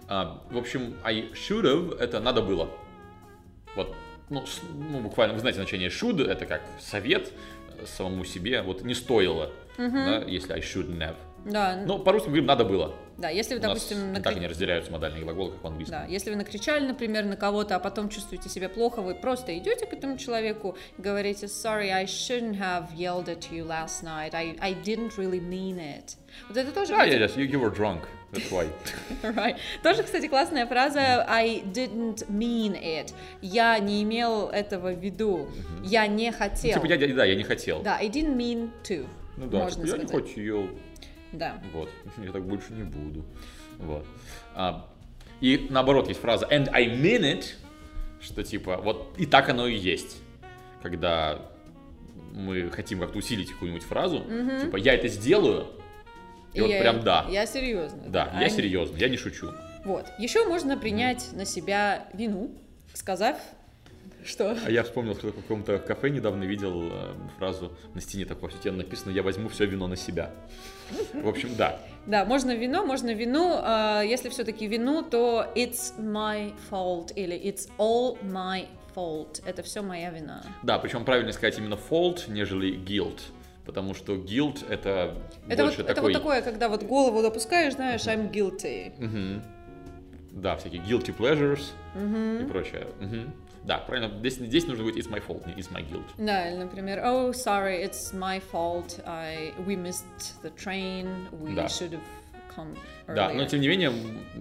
А, 0.09 0.43
в 0.51 0.57
общем, 0.59 0.95
I 1.03 1.31
should 1.33 1.63
have 1.65 1.99
это 1.99 2.21
надо 2.21 2.43
было. 2.43 2.69
Вот, 3.75 3.95
ну, 4.31 4.45
с- 4.47 4.61
ну, 4.75 5.01
буквально, 5.01 5.35
вы 5.35 5.41
знаете 5.41 5.59
значение 5.59 5.89
should, 5.89 6.23
это 6.25 6.47
как 6.47 6.63
совет 6.81 7.33
самому 7.87 8.25
себе, 8.25 8.63
вот 8.63 8.83
не 8.83 8.95
стоило, 8.95 9.51
да, 9.77 10.19
если 10.27 10.53
I 10.53 10.61
shouldn't 10.61 10.99
have. 10.99 11.17
Да, 11.45 11.77
Ну, 11.87 11.99
по-русски 11.99 12.27
говорим 12.29 12.47
надо 12.47 12.65
было. 12.65 12.95
да, 13.19 13.29
если 13.29 13.55
вы, 13.55 13.61
У 13.61 13.63
допустим, 13.63 13.99
накри- 14.13 14.23
так 14.23 14.37
не 14.41 14.47
разделяются 14.47 14.91
модальные 14.91 15.23
глаголы, 15.23 15.53
как 15.53 15.63
в 15.63 15.67
английском. 15.67 15.99
Да, 16.01 16.05
если 16.07 16.31
вы 16.31 16.37
накричали, 16.37 16.87
например, 16.87 17.25
на 17.27 17.37
кого-то, 17.37 17.77
а 17.77 17.79
потом 17.79 18.09
чувствуете 18.09 18.49
себя 18.49 18.69
плохо, 18.69 19.03
вы 19.03 19.15
просто 19.15 19.57
идете 19.59 19.87
к 19.87 19.93
этому 19.93 20.17
человеку 20.17 20.77
и 20.99 21.03
говорите 21.03 21.47
«Sorry, 21.47 21.91
I 21.91 22.05
shouldn't 22.07 22.59
have 22.59 22.95
yelled 22.97 23.27
at 23.27 23.51
you 23.53 23.67
last 23.67 24.03
night. 24.03 24.35
I, 24.35 24.57
I 24.61 24.75
didn't 24.75 25.17
really 25.19 25.41
mean 25.41 25.79
it». 25.79 26.17
Вот 26.49 26.57
это 26.57 26.73
тоже... 26.73 26.93
Да, 26.93 27.07
yes, 27.07 27.37
you, 27.37 27.47
you 27.49 27.61
were 27.61 27.71
drunk, 27.73 28.01
that's 28.33 28.51
why. 28.51 28.67
Right. 29.23 29.57
Тоже, 29.83 30.03
кстати, 30.03 30.27
классная 30.27 30.67
фраза 30.67 31.25
I 31.29 31.63
didn't 31.73 32.27
mean 32.29 32.73
it. 32.83 33.13
Я 33.43 33.79
не 33.79 34.03
имел 34.03 34.49
этого 34.49 34.93
в 34.93 34.99
виду. 34.99 35.47
Я 35.85 36.07
не 36.07 36.33
хотел. 36.33 36.75
Типа, 36.81 36.87
я, 36.87 36.97
я- 36.97 37.15
да, 37.15 37.25
я 37.25 37.37
не 37.37 37.45
хотел. 37.45 37.83
Да, 37.83 37.97
I 37.99 38.09
didn't 38.09 38.35
mean 38.37 38.71
to. 38.85 39.07
Ну 39.37 39.47
да, 39.47 39.59
можно 39.59 39.85
типа, 39.85 39.97
я 39.97 40.07
сказать. 40.07 40.27
не 40.27 40.35
хотел. 40.35 40.69
Да. 41.35 41.61
Вот, 41.73 41.89
я 42.25 42.33
так 42.33 42.45
больше 42.45 42.73
не 42.73 42.83
буду. 42.83 43.25
Вот. 43.79 44.07
А, 44.55 44.89
и 45.41 45.67
наоборот, 45.71 46.09
есть 46.09 46.21
фраза 46.21 46.47
and 46.51 46.69
I 46.73 46.87
mean 46.87 47.23
it, 47.23 47.45
что 48.21 48.43
типа, 48.43 48.79
вот 48.79 49.15
и 49.19 49.27
так 49.27 49.49
оно 49.49 49.67
и 49.67 49.75
есть. 49.77 50.17
Когда 50.83 51.41
мы 52.33 52.71
хотим 52.71 53.01
как-то 53.01 53.19
усилить 53.19 53.51
какую-нибудь 53.53 53.85
фразу, 53.85 54.25
типа, 54.61 54.77
я 54.77 54.95
это 54.95 55.09
сделаю, 55.09 55.69
и, 56.53 56.61
вот 56.61 56.71
я- 56.71 56.81
прям 56.81 57.01
да. 57.03 57.27
Я 57.31 57.47
серьезно. 57.47 58.03
Да, 58.07 58.31
я 58.35 58.47
I- 58.47 58.51
серьезно, 58.51 58.97
я 58.97 59.09
не 59.09 59.17
шучу. 59.17 59.51
Вот. 59.85 60.07
Еще 60.19 60.47
можно 60.47 60.77
принять 60.79 61.33
на 61.33 61.45
себя 61.45 62.09
вину, 62.15 62.51
сказав, 62.95 63.39
что... 64.25 64.57
А 64.65 64.71
я 64.71 64.83
вспомнил, 64.83 65.15
что 65.15 65.29
в 65.29 65.35
каком-то 65.35 65.79
кафе 65.79 66.11
недавно 66.11 66.45
видел 66.45 66.89
э, 66.91 67.13
фразу 67.39 67.73
на 67.95 68.01
стене 68.01 68.25
такой 68.25 68.49
офигенно 68.49 68.79
написано 68.79 69.11
«Я 69.13 69.23
возьму 69.23 69.49
все 69.49 69.67
вино 69.67 69.87
на 69.87 69.97
себя». 69.97 70.31
В 71.13 71.29
общем, 71.29 71.55
да. 71.57 71.79
Да, 72.07 72.25
можно 72.25 72.55
вино, 72.55 72.85
можно 72.85 73.13
вину. 73.15 73.53
а, 73.57 74.03
если 74.03 74.29
все-таки 74.29 74.67
вину, 74.67 75.03
то 75.03 75.47
it's 75.55 75.99
my 75.99 76.55
fault 76.71 77.13
или 77.15 77.37
it's 77.37 77.69
all 77.79 78.19
my 78.23 78.67
fault. 78.95 79.43
Это 79.47 79.63
все 79.63 79.83
моя 79.83 80.11
вина. 80.11 80.43
Да, 80.63 80.79
причем 80.79 81.05
правильно 81.05 81.33
сказать 81.33 81.59
именно 81.59 81.79
fault, 81.91 82.31
нежели 82.31 82.77
guilt. 82.79 83.21
Потому 83.65 83.95
что 83.95 84.15
guilt 84.15 84.67
это, 84.69 85.17
Это 85.49 85.63
вот, 85.63 85.71
больше 85.71 85.81
это 85.83 85.95
такой... 85.95 86.13
вот 86.13 86.19
такое, 86.19 86.43
когда 86.43 86.69
вот 86.69 86.83
голову 86.83 87.23
допускаешь, 87.23 87.75
знаешь, 87.75 88.03
I'm 88.03 88.31
guilty. 88.31 88.93
Мгм. 88.99 89.43
Да, 90.33 90.57
всякие 90.57 90.83
guilty 90.83 91.17
pleasures 91.17 91.63
и 92.43 92.45
прочее. 92.45 92.87
Мгм. 93.01 93.33
Да, 93.65 93.79
правильно. 93.79 94.19
Здесь, 94.19 94.35
здесь 94.35 94.67
нужно 94.67 94.85
будет 94.85 94.97
it's 94.97 95.11
my 95.11 95.23
fault, 95.27 95.47
не 95.47 95.55
it's 95.55 95.73
my 95.73 95.83
guilt. 95.89 96.05
Да, 96.19 96.49
или, 96.51 96.57
например, 96.59 96.99
oh, 96.99 97.31
sorry, 97.33 97.83
it's 97.83 98.13
my 98.15 98.43
fault. 98.53 99.01
I, 99.07 99.53
we 99.67 99.75
missed 99.77 100.05
the 100.43 100.53
train. 100.55 101.09
We 101.33 101.55
Да. 101.55 101.65
should 101.67 101.93
have 101.93 102.01
come 102.55 102.77
Да, 103.07 103.31
но 103.31 103.43
earlier». 103.43 103.47
тем 103.49 103.61
не 103.61 103.69
менее, 103.69 103.93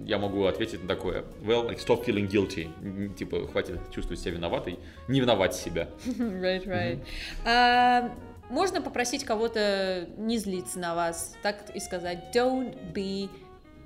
я 0.05 0.17
могу 0.19 0.43
ответить 0.45 0.81
на 0.83 0.87
такое. 0.89 1.23
Well, 1.41 1.67
like, 1.69 1.79
stop 1.79 2.05
feeling 2.05 2.27
guilty. 2.29 3.15
Типа, 3.15 3.47
хватит 3.47 3.79
чувствовать 3.91 4.19
себя 4.19 4.31
виноватой. 4.33 4.77
Не 5.07 5.19
виновать 5.21 5.55
себя. 5.55 5.87
Right, 6.05 6.65
right. 6.65 6.99
А, 7.45 8.11
можно 8.49 8.81
попросить 8.81 9.23
кого-то 9.23 10.07
не 10.17 10.37
злиться 10.37 10.77
на 10.79 10.93
вас, 10.95 11.35
так 11.41 11.69
и 11.73 11.79
сказать 11.79 12.25
don't 12.35 12.75
be 12.93 13.29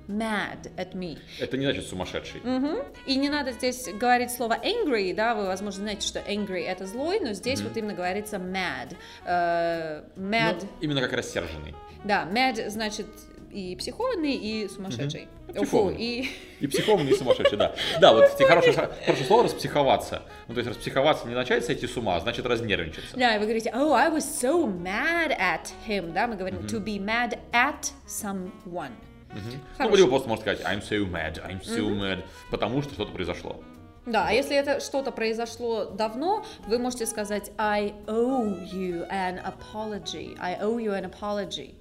mad 0.08 0.70
at 0.76 0.92
me. 0.94 1.18
Это 1.38 1.56
не 1.56 1.64
значит 1.66 1.86
сумасшедший. 1.86 2.40
Мгм. 2.42 2.78
И 3.06 3.16
не 3.16 3.28
надо 3.28 3.52
здесь 3.52 3.88
говорить 3.92 4.30
слово 4.32 4.56
angry, 4.64 5.14
да, 5.14 5.34
вы, 5.34 5.46
возможно, 5.46 5.82
знаете, 5.82 6.06
что 6.06 6.18
angry 6.20 6.64
это 6.64 6.86
злой, 6.86 7.20
но 7.20 7.32
здесь 7.34 7.60
вот 7.60 7.76
именно 7.76 7.94
говорится 7.94 8.36
mad. 8.36 8.96
Э, 9.26 10.02
mad, 10.16 10.58
Ну, 10.62 10.68
именно 10.80 11.00
как 11.00 11.12
рассерженный. 11.12 11.74
да, 12.04 12.26
mad 12.32 12.68
значит 12.70 13.06
и 13.52 13.76
психованный, 13.76 14.34
и 14.34 14.68
сумасшедший. 14.68 15.28
Фу, 15.48 15.62
психованный. 15.62 15.96
и 15.98 16.28
И 16.60 16.66
психованный, 16.66 17.12
и 17.12 17.14
сумасшедший, 17.16 17.56
да. 17.56 17.74
Да, 17.98 18.12
вот 18.12 18.26
кстати, 18.26 18.46
хорошее, 18.46 18.74
хорошее 18.74 19.26
слово 19.26 19.44
распсиховаться. 19.44 20.22
Ну, 20.48 20.54
то 20.54 20.60
есть 20.60 20.68
распсиховаться 20.70 21.26
не 21.26 21.34
начать 21.34 21.64
сойти 21.64 21.86
с 21.86 21.96
ума, 21.96 22.16
а 22.16 22.20
значит 22.20 22.44
разнервничаться. 22.44 23.16
да, 23.16 23.36
и 23.36 23.38
вы 23.38 23.44
говорите, 23.46 23.70
oh, 23.74 23.92
I 23.94 24.10
was 24.10 24.18
so 24.20 24.66
mad 24.66 25.30
at 25.38 25.70
him, 25.86 26.12
да, 26.12 26.26
мы 26.26 26.36
говорим 26.36 26.60
to 26.66 26.78
be 26.84 26.98
mad 27.02 27.38
at 27.52 27.90
someone. 28.06 28.92
Ну, 29.34 29.40
Хороший. 29.76 29.96
либо 29.98 30.08
просто 30.08 30.28
можно 30.28 30.42
сказать 30.42 30.64
I'm 30.64 30.80
so 30.80 31.10
mad, 31.10 31.42
I'm 31.46 31.62
so 31.62 31.88
mad, 31.90 32.24
потому 32.50 32.82
что 32.82 32.94
что-то 32.94 33.12
произошло. 33.12 33.62
Да, 34.06 34.26
а 34.28 34.32
если 34.32 34.56
это 34.56 34.80
что-то 34.80 35.12
произошло 35.12 35.84
давно, 35.84 36.44
вы 36.66 36.78
можете 36.78 37.04
сказать 37.04 37.50
I 37.58 37.92
owe 38.06 38.58
you 38.72 39.06
an 39.10 39.38
apology. 39.44 40.36
I 40.40 40.58
owe 40.62 40.78
you 40.78 40.92
an 40.98 41.04
apology. 41.10 41.74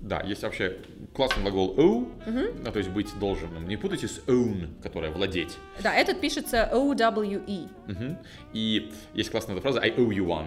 Да, 0.00 0.20
есть 0.20 0.42
вообще 0.42 0.78
классный 1.12 1.42
глагол 1.42 1.74
owe, 1.76 2.08
ну, 2.64 2.72
то 2.72 2.78
есть 2.78 2.90
быть 2.90 3.08
должным. 3.18 3.68
Не 3.68 3.76
путайте 3.76 4.06
с 4.06 4.20
own, 4.26 4.80
которая 4.82 5.10
владеть. 5.10 5.56
Да, 5.82 5.92
этот 5.92 6.20
пишется 6.20 6.70
O-W-E. 6.72 7.68
Мгм. 7.86 8.18
И 8.52 8.92
есть 9.14 9.30
классная 9.30 9.60
фраза 9.60 9.80
I 9.80 9.90
owe 9.90 10.08
you 10.08 10.24
one. 10.24 10.46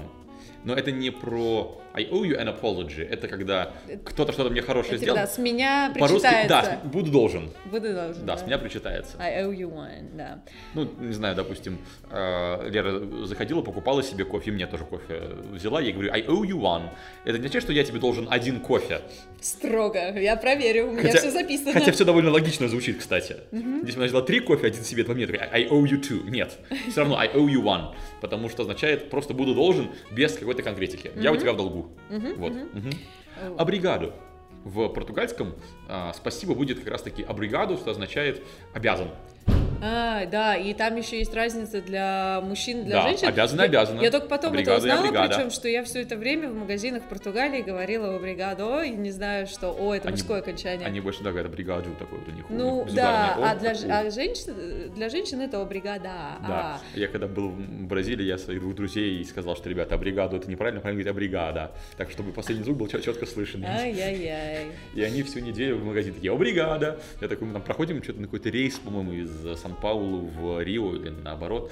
Но 0.63 0.73
это 0.73 0.91
не 0.91 1.09
про 1.09 1.81
I 1.93 2.05
owe 2.05 2.23
you 2.23 2.37
an 2.39 2.47
apology. 2.47 3.03
Это 3.07 3.27
когда 3.27 3.71
кто-то 4.05 4.31
что-то 4.31 4.49
мне 4.49 4.61
хорошее 4.61 4.95
Это 4.95 5.03
сделал. 5.03 5.17
когда 5.17 5.31
с 5.31 5.37
меня 5.37 5.91
причитается. 5.93 6.47
да, 6.47 6.81
буду 6.89 7.11
должен. 7.11 7.49
Буду 7.65 7.93
должен, 7.93 8.25
Да, 8.25 8.37
с 8.37 8.45
меня 8.45 8.57
причитается. 8.57 9.17
I 9.19 9.43
owe 9.43 9.53
you 9.53 9.69
one, 9.69 10.15
да. 10.15 10.41
Ну, 10.73 10.89
не 10.99 11.13
знаю, 11.13 11.35
допустим, 11.35 11.79
э, 12.09 12.69
Лера 12.69 13.25
заходила, 13.25 13.61
покупала 13.61 14.03
себе 14.03 14.23
кофе, 14.23 14.51
мне 14.51 14.67
тоже 14.67 14.85
кофе 14.85 15.21
взяла, 15.51 15.81
я 15.81 15.91
говорю, 15.91 16.11
I 16.13 16.21
owe 16.21 16.43
you 16.43 16.59
one. 16.59 16.89
Это 17.25 17.33
не 17.33 17.45
означает, 17.45 17.63
что 17.63 17.73
я 17.73 17.83
тебе 17.83 17.99
должен 17.99 18.27
один 18.29 18.61
кофе. 18.61 19.01
Строго. 19.41 20.17
Я 20.17 20.35
проверю, 20.37 20.89
у 20.89 20.91
меня 20.91 21.11
все 21.13 21.31
записано. 21.31 21.73
хотя 21.73 21.91
все 21.91 22.05
довольно 22.05 22.31
логично 22.31 22.67
звучит, 22.67 22.99
кстати. 22.99 23.37
Здесь 23.51 23.95
она 23.95 24.05
взяла 24.05 24.21
три 24.21 24.39
кофе, 24.39 24.67
один 24.67 24.83
себе, 24.83 25.03
два 25.03 25.13
мне, 25.13 25.25
I 25.25 25.65
owe 25.67 25.83
you 25.83 26.01
two. 26.01 26.29
Нет, 26.29 26.57
все 26.89 27.01
равно 27.01 27.17
I 27.17 27.27
owe 27.27 27.47
you 27.47 27.61
one, 27.63 27.93
потому 28.21 28.49
что 28.49 28.61
означает 28.61 29.09
просто 29.09 29.33
буду 29.33 29.53
должен 29.53 29.89
без 30.11 30.37
какой-то 30.51 30.63
конкретики. 30.63 31.11
Я 31.15 31.31
у 31.31 31.37
тебя 31.37 31.53
в 31.53 31.57
долгу. 31.57 31.89
Вот. 32.09 32.53
Мгм. 32.53 32.91
Обригаду. 33.57 34.13
В 34.63 34.89
португальском 34.89 35.55
а, 35.87 36.13
спасибо 36.13 36.53
будет 36.53 36.79
как 36.79 36.89
раз-таки 36.89 37.23
обригаду, 37.23 37.77
что 37.77 37.91
означает 37.91 38.43
обязан. 38.73 39.07
А, 39.83 40.25
да, 40.27 40.55
и 40.55 40.73
там 40.73 40.95
еще 40.95 41.17
есть 41.17 41.33
разница 41.33 41.81
для 41.81 42.39
мужчин, 42.43 42.85
для 42.85 42.97
Да, 42.97 43.07
женщин. 43.09 43.27
обязана, 43.27 43.61
Я- 43.61 43.67
обязана. 43.67 44.01
Я 44.01 44.11
только 44.11 44.27
потом 44.27 44.51
Бригада 44.51 44.77
это 44.77 44.87
и 44.87 44.89
узнала, 44.91 45.07
бригада. 45.07 45.35
причем, 45.35 45.49
что 45.51 45.67
я 45.67 45.83
все 45.83 46.01
это 46.01 46.17
время 46.17 46.49
в 46.49 46.55
магазинах 46.55 47.03
Португалии 47.09 47.61
говорила 47.61 48.15
о 48.15 48.19
бригадо, 48.19 48.81
и 48.83 48.91
не 48.91 49.11
знаю, 49.11 49.47
что, 49.47 49.71
о, 49.71 49.93
это 49.95 50.07
Они- 50.09 50.17
мужское 50.17 50.39
окончание. 50.39 50.85
Они 50.85 50.99
больше, 50.99 51.23
да, 51.23 51.31
говорят, 51.31 51.51
бригаду 51.51 51.89
такой 51.97 52.19
вот 52.19 52.27
у 52.27 52.31
них. 52.31 52.49
у 52.49 52.53
Ну 52.53 52.75
них 52.85 52.93
да, 52.93 53.35
безударный 53.35 53.43
а 53.45 53.51
«о» 53.51 53.55
для, 53.59 53.73
такой. 53.73 53.91
а 53.91 54.11
женщин, 54.11 54.91
для 54.93 55.09
женщин 55.09 55.41
это 55.41 55.65
бригада. 55.65 56.11
Да. 56.47 56.79
Я 56.93 57.07
когда 57.07 57.27
был 57.27 57.49
в 57.49 57.87
Бразилии, 57.87 58.23
я 58.25 58.37
своих 58.37 58.61
двух 58.61 58.75
друзей 58.75 59.23
сказал, 59.25 59.55
что, 59.55 59.67
ребята, 59.69 59.97
бригаду 59.97 60.37
это 60.37 60.49
неправильно, 60.49 60.79
правильно 60.81 61.03
говорить 61.03 61.11
абригада. 61.17 61.71
Так, 61.97 62.11
чтобы 62.11 62.31
последний 62.31 62.63
звук 62.63 62.77
был 62.77 62.87
чет- 62.87 63.03
четко 63.03 63.25
слышен. 63.25 63.63
Ай-яй-яй. 63.65 64.67
И 64.95 65.01
они 65.01 65.23
всю 65.23 65.39
неделю 65.39 65.77
в 65.77 65.85
магазин 65.85 66.13
такие, 66.13 66.31
о, 66.31 66.37
бригада. 66.37 66.99
Я 67.19 67.27
такой, 67.27 67.47
мы 67.47 67.53
там 67.53 67.61
проходим 67.63 68.01
что-то 68.03 68.19
на 68.19 68.27
какой-то 68.27 68.49
рейс, 68.49 68.77
по-моему, 68.77 69.13
из 69.13 69.57
Сан-Паулу 69.71 70.27
в 70.27 70.61
Рио 70.61 70.95
или 70.95 71.09
наоборот. 71.09 71.71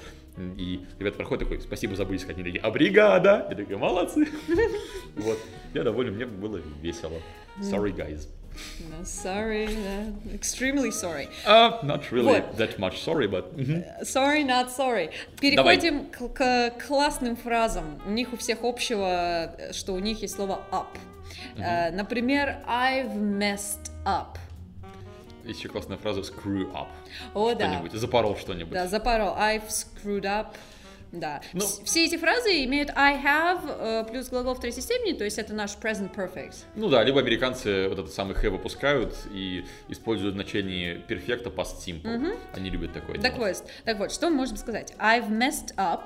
И 0.57 0.85
ребята 0.99 1.17
проходят 1.17 1.43
такой, 1.49 1.61
спасибо, 1.61 1.95
забыли 1.95 2.17
сказать. 2.17 2.37
Они 2.37 2.45
такие, 2.45 2.61
а 2.61 2.71
бригада? 2.71 3.47
Я 3.49 3.55
такой, 3.55 3.75
молодцы. 3.77 4.27
Вот. 5.17 5.37
Я 5.73 5.83
доволен, 5.83 6.15
мне 6.15 6.25
было 6.25 6.61
весело. 6.81 7.19
Sorry, 7.61 7.93
guys. 7.93 8.27
No, 8.89 9.03
sorry, 9.03 9.67
no, 9.67 10.13
extremely 10.33 10.91
sorry. 10.91 11.29
Uh, 11.45 11.79
not 11.83 12.11
really 12.11 12.25
Вот. 12.25 12.57
that 12.57 12.77
much 12.79 12.99
sorry, 12.99 13.27
but... 13.27 13.55
мгм. 13.55 13.83
Sorry, 14.03 14.43
not 14.43 14.69
sorry. 14.69 15.11
Переходим 15.39 16.07
к, 16.07 16.29
к 16.29 16.71
классным 16.87 17.35
фразам. 17.35 18.01
У 18.05 18.11
них 18.11 18.33
у 18.33 18.37
всех 18.37 18.63
общего, 18.63 19.55
что 19.71 19.93
у 19.93 19.99
них 19.99 20.21
есть 20.21 20.35
слово 20.35 20.61
up. 20.71 20.87
Э, 21.57 21.91
Например, 21.91 22.57
I've 22.67 23.13
messed 23.13 23.91
up. 24.05 24.37
Еще 25.49 25.67
классная 25.69 25.97
фраза 25.97 26.21
screw 26.21 26.71
up. 26.73 26.87
О, 27.33 27.53
да. 27.55 27.71
Что-нибудь, 27.73 27.91
запорол 27.93 28.35
что-нибудь. 28.37 28.73
Да, 28.73 28.87
запорол. 28.87 29.35
I've 29.35 29.67
screwed 29.67 30.23
up. 30.23 30.47
Да. 31.11 31.41
Ну- 31.53 31.61
Вс- 31.65 31.83
Все 31.85 32.05
эти 32.05 32.17
фразы 32.17 32.63
имеют 32.65 32.91
I 32.95 33.15
have 33.17 33.61
э, 33.67 34.03
плюс 34.11 34.29
глагол 34.29 34.53
в 34.53 34.59
третьей 34.59 34.83
степени, 34.83 35.13
то 35.17 35.23
есть 35.23 35.39
это 35.39 35.55
наш 35.55 35.71
present 35.71 36.13
perfect. 36.13 36.65
Ну 36.75 36.87
да, 36.87 37.03
либо 37.03 37.19
американцы 37.19 37.89
вот 37.89 37.97
этот 37.97 38.13
самый 38.13 38.35
have 38.35 38.51
выпускают 38.51 39.15
и 39.33 39.65
используют 39.87 40.35
значение 40.35 40.97
перфекта 40.97 41.49
past 41.49 41.79
simple. 41.83 42.37
Они 42.53 42.69
любят 42.69 42.93
такое 42.93 43.15
Так 43.19 43.33
делать. 43.37 43.57
вот, 43.61 43.71
так 43.85 43.97
вот, 43.97 44.11
что 44.11 44.29
мы 44.29 44.35
можем 44.35 44.57
сказать? 44.57 44.93
I've 44.99 45.29
messed 45.29 45.73
up. 45.77 46.01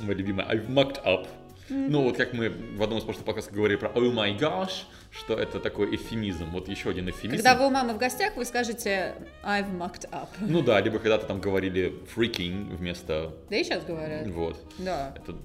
Моя 0.00 0.14
любимая 0.14 0.48
I've 0.48 0.66
mucked 0.68 1.04
up. 1.04 1.28
Ну, 1.72 2.02
вот 2.02 2.16
как 2.16 2.32
мы 2.32 2.50
в 2.50 2.82
одном 2.82 2.98
из 2.98 3.04
прошлых 3.04 3.24
подкастов 3.24 3.54
говорили 3.54 3.78
про 3.78 3.88
oh 3.90 4.12
my 4.12 4.38
gosh, 4.38 4.84
что 5.10 5.34
это 5.34 5.58
такой 5.60 5.94
эфемизм. 5.96 6.50
Вот 6.50 6.68
еще 6.68 6.90
один 6.90 7.08
эфемизм. 7.08 7.42
Когда 7.42 7.56
вы 7.56 7.66
у 7.66 7.70
мамы 7.70 7.94
в 7.94 7.98
гостях, 7.98 8.36
вы 8.36 8.44
скажете 8.44 9.14
I've 9.44 9.70
mucked 9.76 10.10
up. 10.10 10.28
Ну 10.40 10.62
да, 10.62 10.80
либо 10.80 10.98
когда-то 10.98 11.26
там 11.26 11.40
говорили 11.40 11.94
freaking 12.14 12.74
вместо 12.76 13.34
Да 13.50 13.56
и 13.56 13.64
сейчас 13.64 13.84
говорят. 13.84 14.26
вот. 14.28 14.58
Да. 14.78 15.14
Это, 15.16 15.36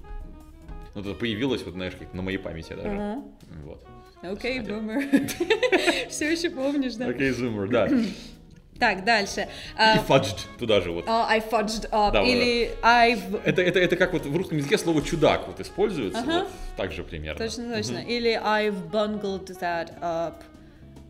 ну, 0.94 1.00
это 1.00 1.14
появилось, 1.14 1.62
вот 1.62 1.74
знаешь, 1.74 1.94
как 1.98 2.12
на 2.12 2.22
моей 2.22 2.38
памяти 2.38 2.74
даже. 2.74 2.88
Мгм. 2.88 3.24
Вот. 3.64 3.84
Окей, 4.22 4.60
бумер. 4.60 5.04
Все 6.08 6.32
еще 6.32 6.50
помнишь, 6.50 6.94
да? 6.94 7.06
Окей, 7.06 7.30
зумер, 7.30 7.68
да. 7.68 7.88
И 8.78 8.80
Так, 8.80 9.04
дальше. 9.04 9.48
А, 9.76 9.98
fudged 9.98 10.38
туда 10.58 10.80
же 10.80 10.92
вот. 10.92 11.04
а, 11.08 11.26
I 11.28 11.40
fudged 11.40 11.90
up. 11.90 12.12
Да, 12.12 12.22
Или 12.22 12.70
I've... 12.82 13.40
Это, 13.44 13.62
это, 13.62 13.78
это 13.80 13.96
как 13.96 14.12
вот 14.12 14.24
в 14.24 14.36
русском 14.36 14.58
языке 14.58 14.78
слово 14.78 15.02
чудак 15.02 15.46
вот 15.48 15.60
используется, 15.60 16.20
Ага. 16.20 16.40
вот 16.40 16.48
так 16.76 16.92
же 16.92 17.02
примерно. 17.02 17.38
Точно, 17.44 17.74
точно. 17.74 17.98
Или 17.98 18.40
I've 18.40 18.90
bungled 18.90 19.46
that 19.60 19.98
up. 20.00 20.34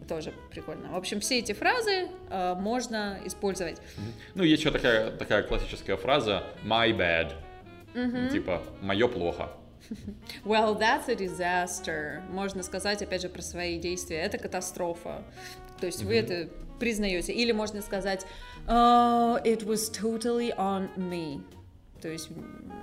Тоже 0.09 0.33
прикольно. 0.51 0.89
В 0.93 0.97
общем, 0.97 1.21
все 1.21 1.39
эти 1.39 1.53
фразы 1.53 2.09
э, 2.31 2.55
можно 2.55 3.19
использовать. 3.27 3.77
Ну, 4.35 4.43
есть 4.43 4.63
еще 4.63 4.71
такая, 4.71 5.11
такая 5.11 5.43
классическая 5.43 5.97
фраза 5.99 6.45
my 6.65 6.97
bad. 6.97 7.33
Типа, 8.33 8.63
мое 8.81 9.07
плохо. 9.09 9.51
Well, 10.45 10.79
that's 10.79 11.09
a 11.09 11.15
disaster. 11.15 12.23
Можно 12.31 12.63
сказать, 12.63 13.03
опять 13.03 13.23
же, 13.23 13.29
про 13.29 13.43
свои 13.43 13.79
действия. 13.79 14.19
Это 14.19 14.39
катастрофа. 14.39 15.23
То 15.81 15.87
есть 15.87 16.03
вы 16.03 16.17
это 16.17 16.49
признаете. 16.79 17.33
Или 17.33 17.53
можно 17.53 17.83
сказать, 17.83 18.27
oh, 18.67 19.43
it 19.45 19.65
was 19.67 19.91
totally 19.93 20.55
on 20.57 20.89
me. 20.97 21.43
То 22.01 22.09
есть 22.09 22.31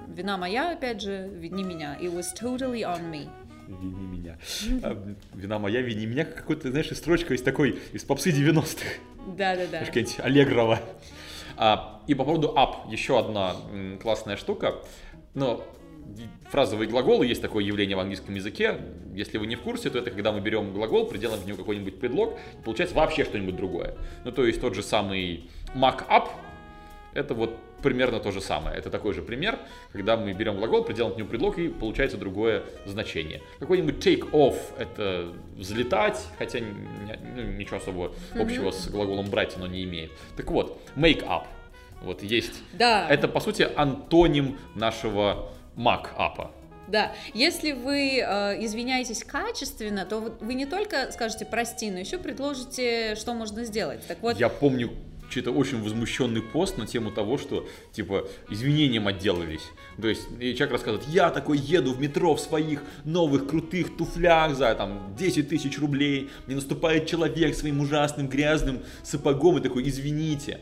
вина 0.08 0.38
моя, 0.38 0.72
опять 0.74 1.02
же, 1.02 1.30
вини 1.34 1.64
меня. 1.64 1.98
It 2.02 2.14
was 2.14 2.26
totally 2.40 2.82
on 2.82 3.10
me. 3.10 3.30
Вини 3.68 4.06
меня. 4.06 4.38
А, 4.84 5.16
Вина 5.34 5.58
моя, 5.60 5.82
вини 5.82 6.06
меня. 6.06 6.26
Какой-то, 6.26 6.70
знаешь, 6.70 6.90
строчка 6.96 7.34
из 7.34 7.42
такой, 7.42 7.80
из 7.94 8.04
попсы 8.04 8.30
90-х. 8.30 8.86
Да-да-да. 9.38 9.86
Какая-нибудь 9.86 10.20
Аллегрова. 10.20 10.80
А, 11.58 12.02
и 12.08 12.14
по 12.14 12.24
поводу 12.26 12.50
up, 12.56 12.92
еще 12.92 13.18
одна 13.18 13.56
м, 13.72 13.98
классная 14.00 14.38
штука. 14.38 14.76
И- 15.34 15.62
фразовые 16.50 16.90
глаголы, 16.90 17.26
есть 17.26 17.42
такое 17.42 17.64
явление 17.64 17.98
в 17.98 18.00
английском 18.00 18.36
языке. 18.36 18.80
Если 19.14 19.38
вы 19.38 19.48
не 19.48 19.56
в 19.56 19.62
курсе, 19.62 19.90
то 19.90 20.00
это 20.00 20.12
когда 20.12 20.32
мы 20.32 20.42
берем 20.42 20.74
глагол, 20.74 21.08
приделаем 21.08 21.42
в 21.42 21.48
него 21.48 21.58
какой-нибудь 21.58 22.00
предлог, 22.00 22.38
и 22.60 22.64
получается 22.64 22.96
вообще 22.96 23.26
что-нибудь 23.26 23.56
другое. 23.56 23.96
Ну, 24.24 24.32
то 24.32 24.46
есть 24.46 24.62
тот 24.62 24.76
же 24.76 24.84
самый 24.84 25.50
muck 25.74 26.08
up, 26.08 26.30
это 27.14 27.34
вот 27.34 27.58
примерно 27.82 28.20
то 28.20 28.32
же 28.32 28.42
самое. 28.42 28.78
Это 28.78 28.90
такой 28.90 29.14
же 29.14 29.22
пример, 29.22 29.60
когда 29.92 30.18
мы 30.18 30.34
берем 30.34 30.58
глагол, 30.58 30.84
приделаем 30.84 31.14
к 31.14 31.18
нему 31.18 31.30
предлог, 31.30 31.60
и 31.60 31.70
получается 31.70 32.18
другое 32.18 32.64
значение. 32.86 33.42
Какой-нибудь 33.60 34.06
take 34.06 34.32
off— 34.32 34.58
это 34.78 35.32
взлетать, 35.56 36.20
хотя 36.40 36.60
ну, 36.60 37.44
ничего 37.44 37.78
особого 37.78 38.14
общего 38.34 38.72
с 38.72 38.88
глаголом 38.88 39.30
брать 39.30 39.56
оно 39.56 39.68
не 39.68 39.84
имеет. 39.84 40.12
Так 40.36 40.50
вот, 40.52 40.80
make 40.96 41.24
up. 41.26 41.44
Вот 42.02 42.24
есть. 42.24 42.64
Да. 42.74 43.08
Это, 43.10 43.28
по 43.28 43.40
сути, 43.40 43.68
антоним 43.76 44.58
нашего 44.76 45.52
up. 45.78 46.52
Да, 46.88 47.14
если 47.34 47.72
вы 47.72 48.20
э, 48.20 48.64
извиняетесь 48.64 49.24
качественно, 49.24 50.06
то 50.06 50.20
вы 50.40 50.54
не 50.54 50.66
только 50.66 51.12
скажете 51.12 51.46
прости, 51.46 51.90
но 51.90 51.98
еще 51.98 52.20
предложите, 52.20 53.16
что 53.16 53.34
можно 53.34 53.64
сделать. 53.64 54.06
Так 54.08 54.20
вот, 54.22 54.38
Я 54.38 54.50
помню 54.50 54.92
чей-то 55.30 55.52
очень 55.52 55.82
возмущенный 55.82 56.42
пост 56.42 56.78
на 56.78 56.86
тему 56.86 57.12
того, 57.12 57.38
что, 57.38 57.68
типа, 57.92 58.28
извинением 58.50 59.08
отделались. 59.08 59.64
То 60.00 60.08
есть, 60.08 60.28
и 60.40 60.54
человек 60.54 60.74
рассказывает, 60.74 61.08
я 61.08 61.30
такой 61.32 61.58
еду 61.58 61.94
в 61.94 62.00
метро 62.00 62.36
в 62.36 62.40
своих 62.40 62.84
новых 63.04 63.48
крутых 63.48 63.98
туфлях 63.98 64.56
за, 64.56 64.74
там, 64.76 65.16
10 65.18 65.50
тысяч 65.50 65.80
рублей, 65.80 66.30
мне 66.46 66.56
наступает 66.56 67.08
человек 67.08 67.56
своим 67.56 67.80
ужасным 67.80 68.28
грязным 68.28 68.84
сапогом 69.04 69.58
и 69.58 69.62
такой, 69.62 69.88
извините. 69.90 70.62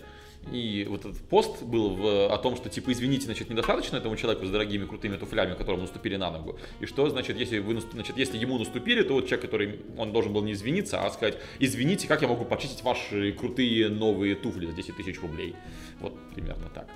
И 0.52 0.86
вот 0.90 1.06
этот 1.06 1.18
пост 1.30 1.64
был 1.64 1.96
в- 1.96 2.34
о 2.34 2.38
том, 2.38 2.56
что 2.56 2.70
типа 2.70 2.92
извините, 2.92 3.26
значит, 3.26 3.50
недостаточно 3.50 3.98
этому 3.98 4.16
человеку 4.16 4.46
с 4.46 4.50
дорогими 4.50 4.86
крутыми 4.86 5.18
туфлями, 5.18 5.56
которому 5.56 5.84
наступили 5.84 6.16
на 6.18 6.32
ногу. 6.32 6.60
И 6.80 6.86
что, 6.86 7.10
значит, 7.10 7.40
если 7.40 7.60
вы 7.60 7.80
значит, 7.80 8.18
если 8.18 8.38
ему 8.38 8.60
наступили, 8.60 9.04
то 9.04 9.14
вот 9.14 9.28
человек, 9.28 9.42
который 9.42 9.80
он 9.98 10.12
должен 10.12 10.34
был 10.34 10.44
не 10.44 10.52
извиниться, 10.54 11.02
а 11.02 11.10
сказать, 11.12 11.38
извините, 11.60 12.08
как 12.08 12.22
я 12.22 12.28
могу 12.28 12.46
почистить 12.46 12.84
ваши 12.84 13.32
крутые 13.32 13.90
новые 13.90 14.36
туфли 14.36 14.66
за 14.66 14.74
10 14.74 14.98
тысяч 14.98 15.22
рублей. 15.22 15.56
Вот 16.00 16.14
примерно 16.36 16.70
так. 16.74 16.88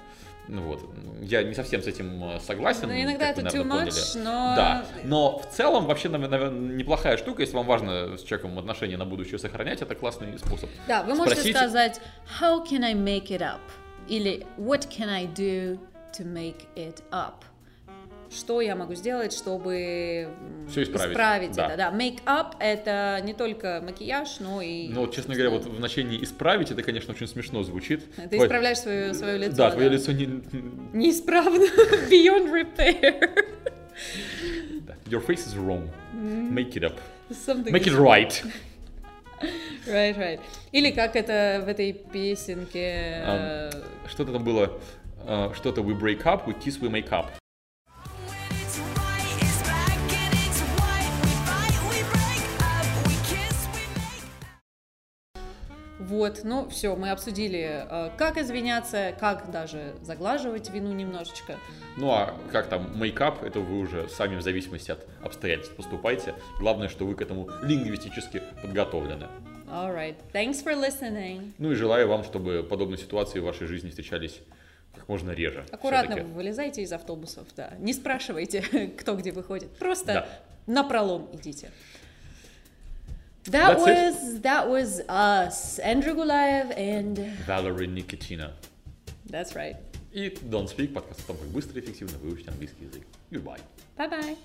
Ну 0.47 0.61
вот, 0.63 0.81
я 1.21 1.43
не 1.43 1.53
совсем 1.53 1.81
с 1.81 1.87
этим 1.87 2.23
э, 2.23 2.39
согласен. 2.39 2.87
Ну, 2.87 2.93
иногда 2.93 3.29
это 3.29 3.41
too 3.41 3.63
much, 3.63 4.13
поняли. 4.15 4.23
но- 4.23 4.53
Да, 4.55 4.85
но 5.03 5.39
в 5.39 5.49
целом 5.49 5.85
вообще, 5.87 6.09
наверное, 6.09 6.49
неплохая 6.49 7.17
штука, 7.17 7.41
если 7.41 7.55
вам 7.55 7.65
важно 7.65 8.17
с 8.17 8.23
человеком 8.23 8.57
отношения 8.57 8.97
на 8.97 9.05
будущее 9.05 9.39
сохранять, 9.39 9.81
это 9.81 9.93
классный 9.95 10.37
способ. 10.39 10.69
да, 10.87 11.03
вы 11.03 11.15
можете 11.15 11.41
Спросите- 11.41 11.57
сказать 11.57 12.01
How 12.39 12.63
can 12.65 12.83
I 12.83 12.93
make 12.93 13.27
it 13.27 13.41
up? 13.41 13.59
Или 14.07 14.45
What 14.57 14.87
can 14.89 15.09
I 15.09 15.25
do 15.27 15.77
to 16.17 16.23
make 16.25 16.65
it 16.75 17.03
up? 17.11 17.43
Что 18.29 18.59
я 18.61 18.75
могу 18.75 18.93
сделать, 18.95 19.31
чтобы 19.33 20.27
м, 20.39 20.67
Всё 20.69 20.83
исправить. 20.83 21.55
Да. 21.55 21.67
это? 21.67 21.77
Да, 21.77 21.91
make 21.91 22.19
up 22.25 22.55
это 22.59 23.19
не 23.23 23.33
только 23.33 23.81
макияж, 23.85 24.39
но 24.41 24.61
и 24.61 24.89
Ну, 24.89 25.01
вот, 25.01 25.15
честно 25.15 25.33
говоря, 25.33 25.49
вот 25.51 25.65
в 25.65 25.77
значении 25.77 26.21
исправить, 26.23 26.69
это, 26.71 26.83
конечно, 26.83 27.13
очень 27.13 27.27
смешно 27.27 27.63
звучит. 27.63 28.03
ты 28.15 28.27
Твой- 28.27 28.45
исправляешь 28.47 28.79
свое, 28.79 29.13
свое 29.13 29.37
лицо. 29.37 29.55
Да, 29.55 29.71
твое 29.71 29.89
лицо 29.89 30.11
не... 30.11 30.25
неисправно, 30.93 31.63
beyond 32.11 32.51
repair. 32.51 33.45
да. 34.81 34.95
Your 35.05 35.25
face 35.25 35.47
is 35.47 35.55
wrong. 35.55 35.89
Make 36.13 36.73
it 36.73 36.83
up. 36.83 36.99
Something 37.29 37.71
Make 37.71 37.87
it 37.87 37.95
right. 37.97 38.43
Right, 39.85 40.17
right. 40.17 40.39
Или 40.71 40.91
как 40.91 41.15
это 41.15 41.61
в 41.63 41.69
этой 41.69 41.93
песенке. 41.93 43.21
э, 43.23 43.69
Что-то 44.09 44.33
там 44.33 44.43
было... 44.43 44.71
э, 45.25 45.51
Что-то 45.55 45.81
we 45.81 45.97
break 45.97 46.23
up, 46.23 46.45
we 46.47 46.53
kiss, 46.59 46.79
we 46.81 46.89
make 46.89 47.09
up. 47.11 47.27
Вот, 56.07 56.41
ну 56.45 56.69
все, 56.69 56.95
мы 56.95 57.11
обсудили, 57.11 57.85
э, 57.89 58.11
как 58.17 58.37
извиняться, 58.37 59.13
как 59.19 59.51
даже 59.51 59.93
заглаживать 60.01 60.69
вину 60.69 60.93
немножечко. 60.93 61.57
Ну, 61.97 62.09
а 62.11 62.33
как 62.49 62.69
там 62.69 62.93
up, 63.03 63.45
это 63.45 63.59
вы 63.59 63.79
уже 63.79 64.07
сами 64.07 64.37
в 64.37 64.41
зависимости 64.41 64.91
от 64.91 65.05
обстоятельств 65.21 65.75
поступайте. 65.75 66.33
Главное, 66.59 66.87
что 66.87 67.05
вы 67.05 67.15
к 67.15 67.21
этому 67.21 67.49
лингвистически 67.61 68.41
подготовлены. 68.61 69.27
Alright, 69.69 70.15
thanks 70.31 70.63
for 70.63 70.73
listening. 70.81 71.51
Ну 71.57 71.73
и 71.73 71.75
желаю 71.75 72.07
вам, 72.07 72.23
чтобы 72.23 72.63
подобные 72.63 72.97
ситуации 72.97 73.39
в 73.39 73.43
вашей 73.43 73.67
жизни 73.67 73.89
встречались 73.89 74.39
как 74.95 75.09
можно 75.09 75.31
реже. 75.31 75.65
Аккуратно 75.73 76.15
всё-таки. 76.15 76.33
вылезайте 76.33 76.83
из 76.83 76.93
автобусов, 76.93 77.47
да. 77.57 77.73
Не 77.79 77.91
спрашивайте, 77.91 78.61
кто 78.97 79.15
где 79.17 79.33
выходит. 79.33 79.77
Просто 79.77 80.13
Да. 80.13 80.27
на 80.67 80.85
пролом 80.85 81.29
идите. 81.33 81.69
That 83.46 83.76
That's 83.76 83.86
it. 83.86 83.90
was 83.90 84.40
that 84.42 84.68
was 84.68 85.00
us, 85.08 85.78
Andrew 85.80 86.14
Gulaev 86.14 86.72
and 86.76 87.18
Valerie 87.46 87.88
Nikitina. 87.88 88.52
that's 89.28 89.54
right. 89.56 89.76
И 90.12 90.28
Don't 90.48 90.68
Speak, 90.68 90.92
подкаст 90.92 91.20
о 91.20 91.26
том, 91.28 91.36
как 91.38 91.48
быстро 91.48 91.80
и 91.80 91.84
эффективно 91.84 92.18
выучить 92.18 92.46
английский 92.48 92.84
язык. 92.84 93.02
Goodbye. 93.30 93.60
Bye 93.96 94.08
bye. 94.10 94.36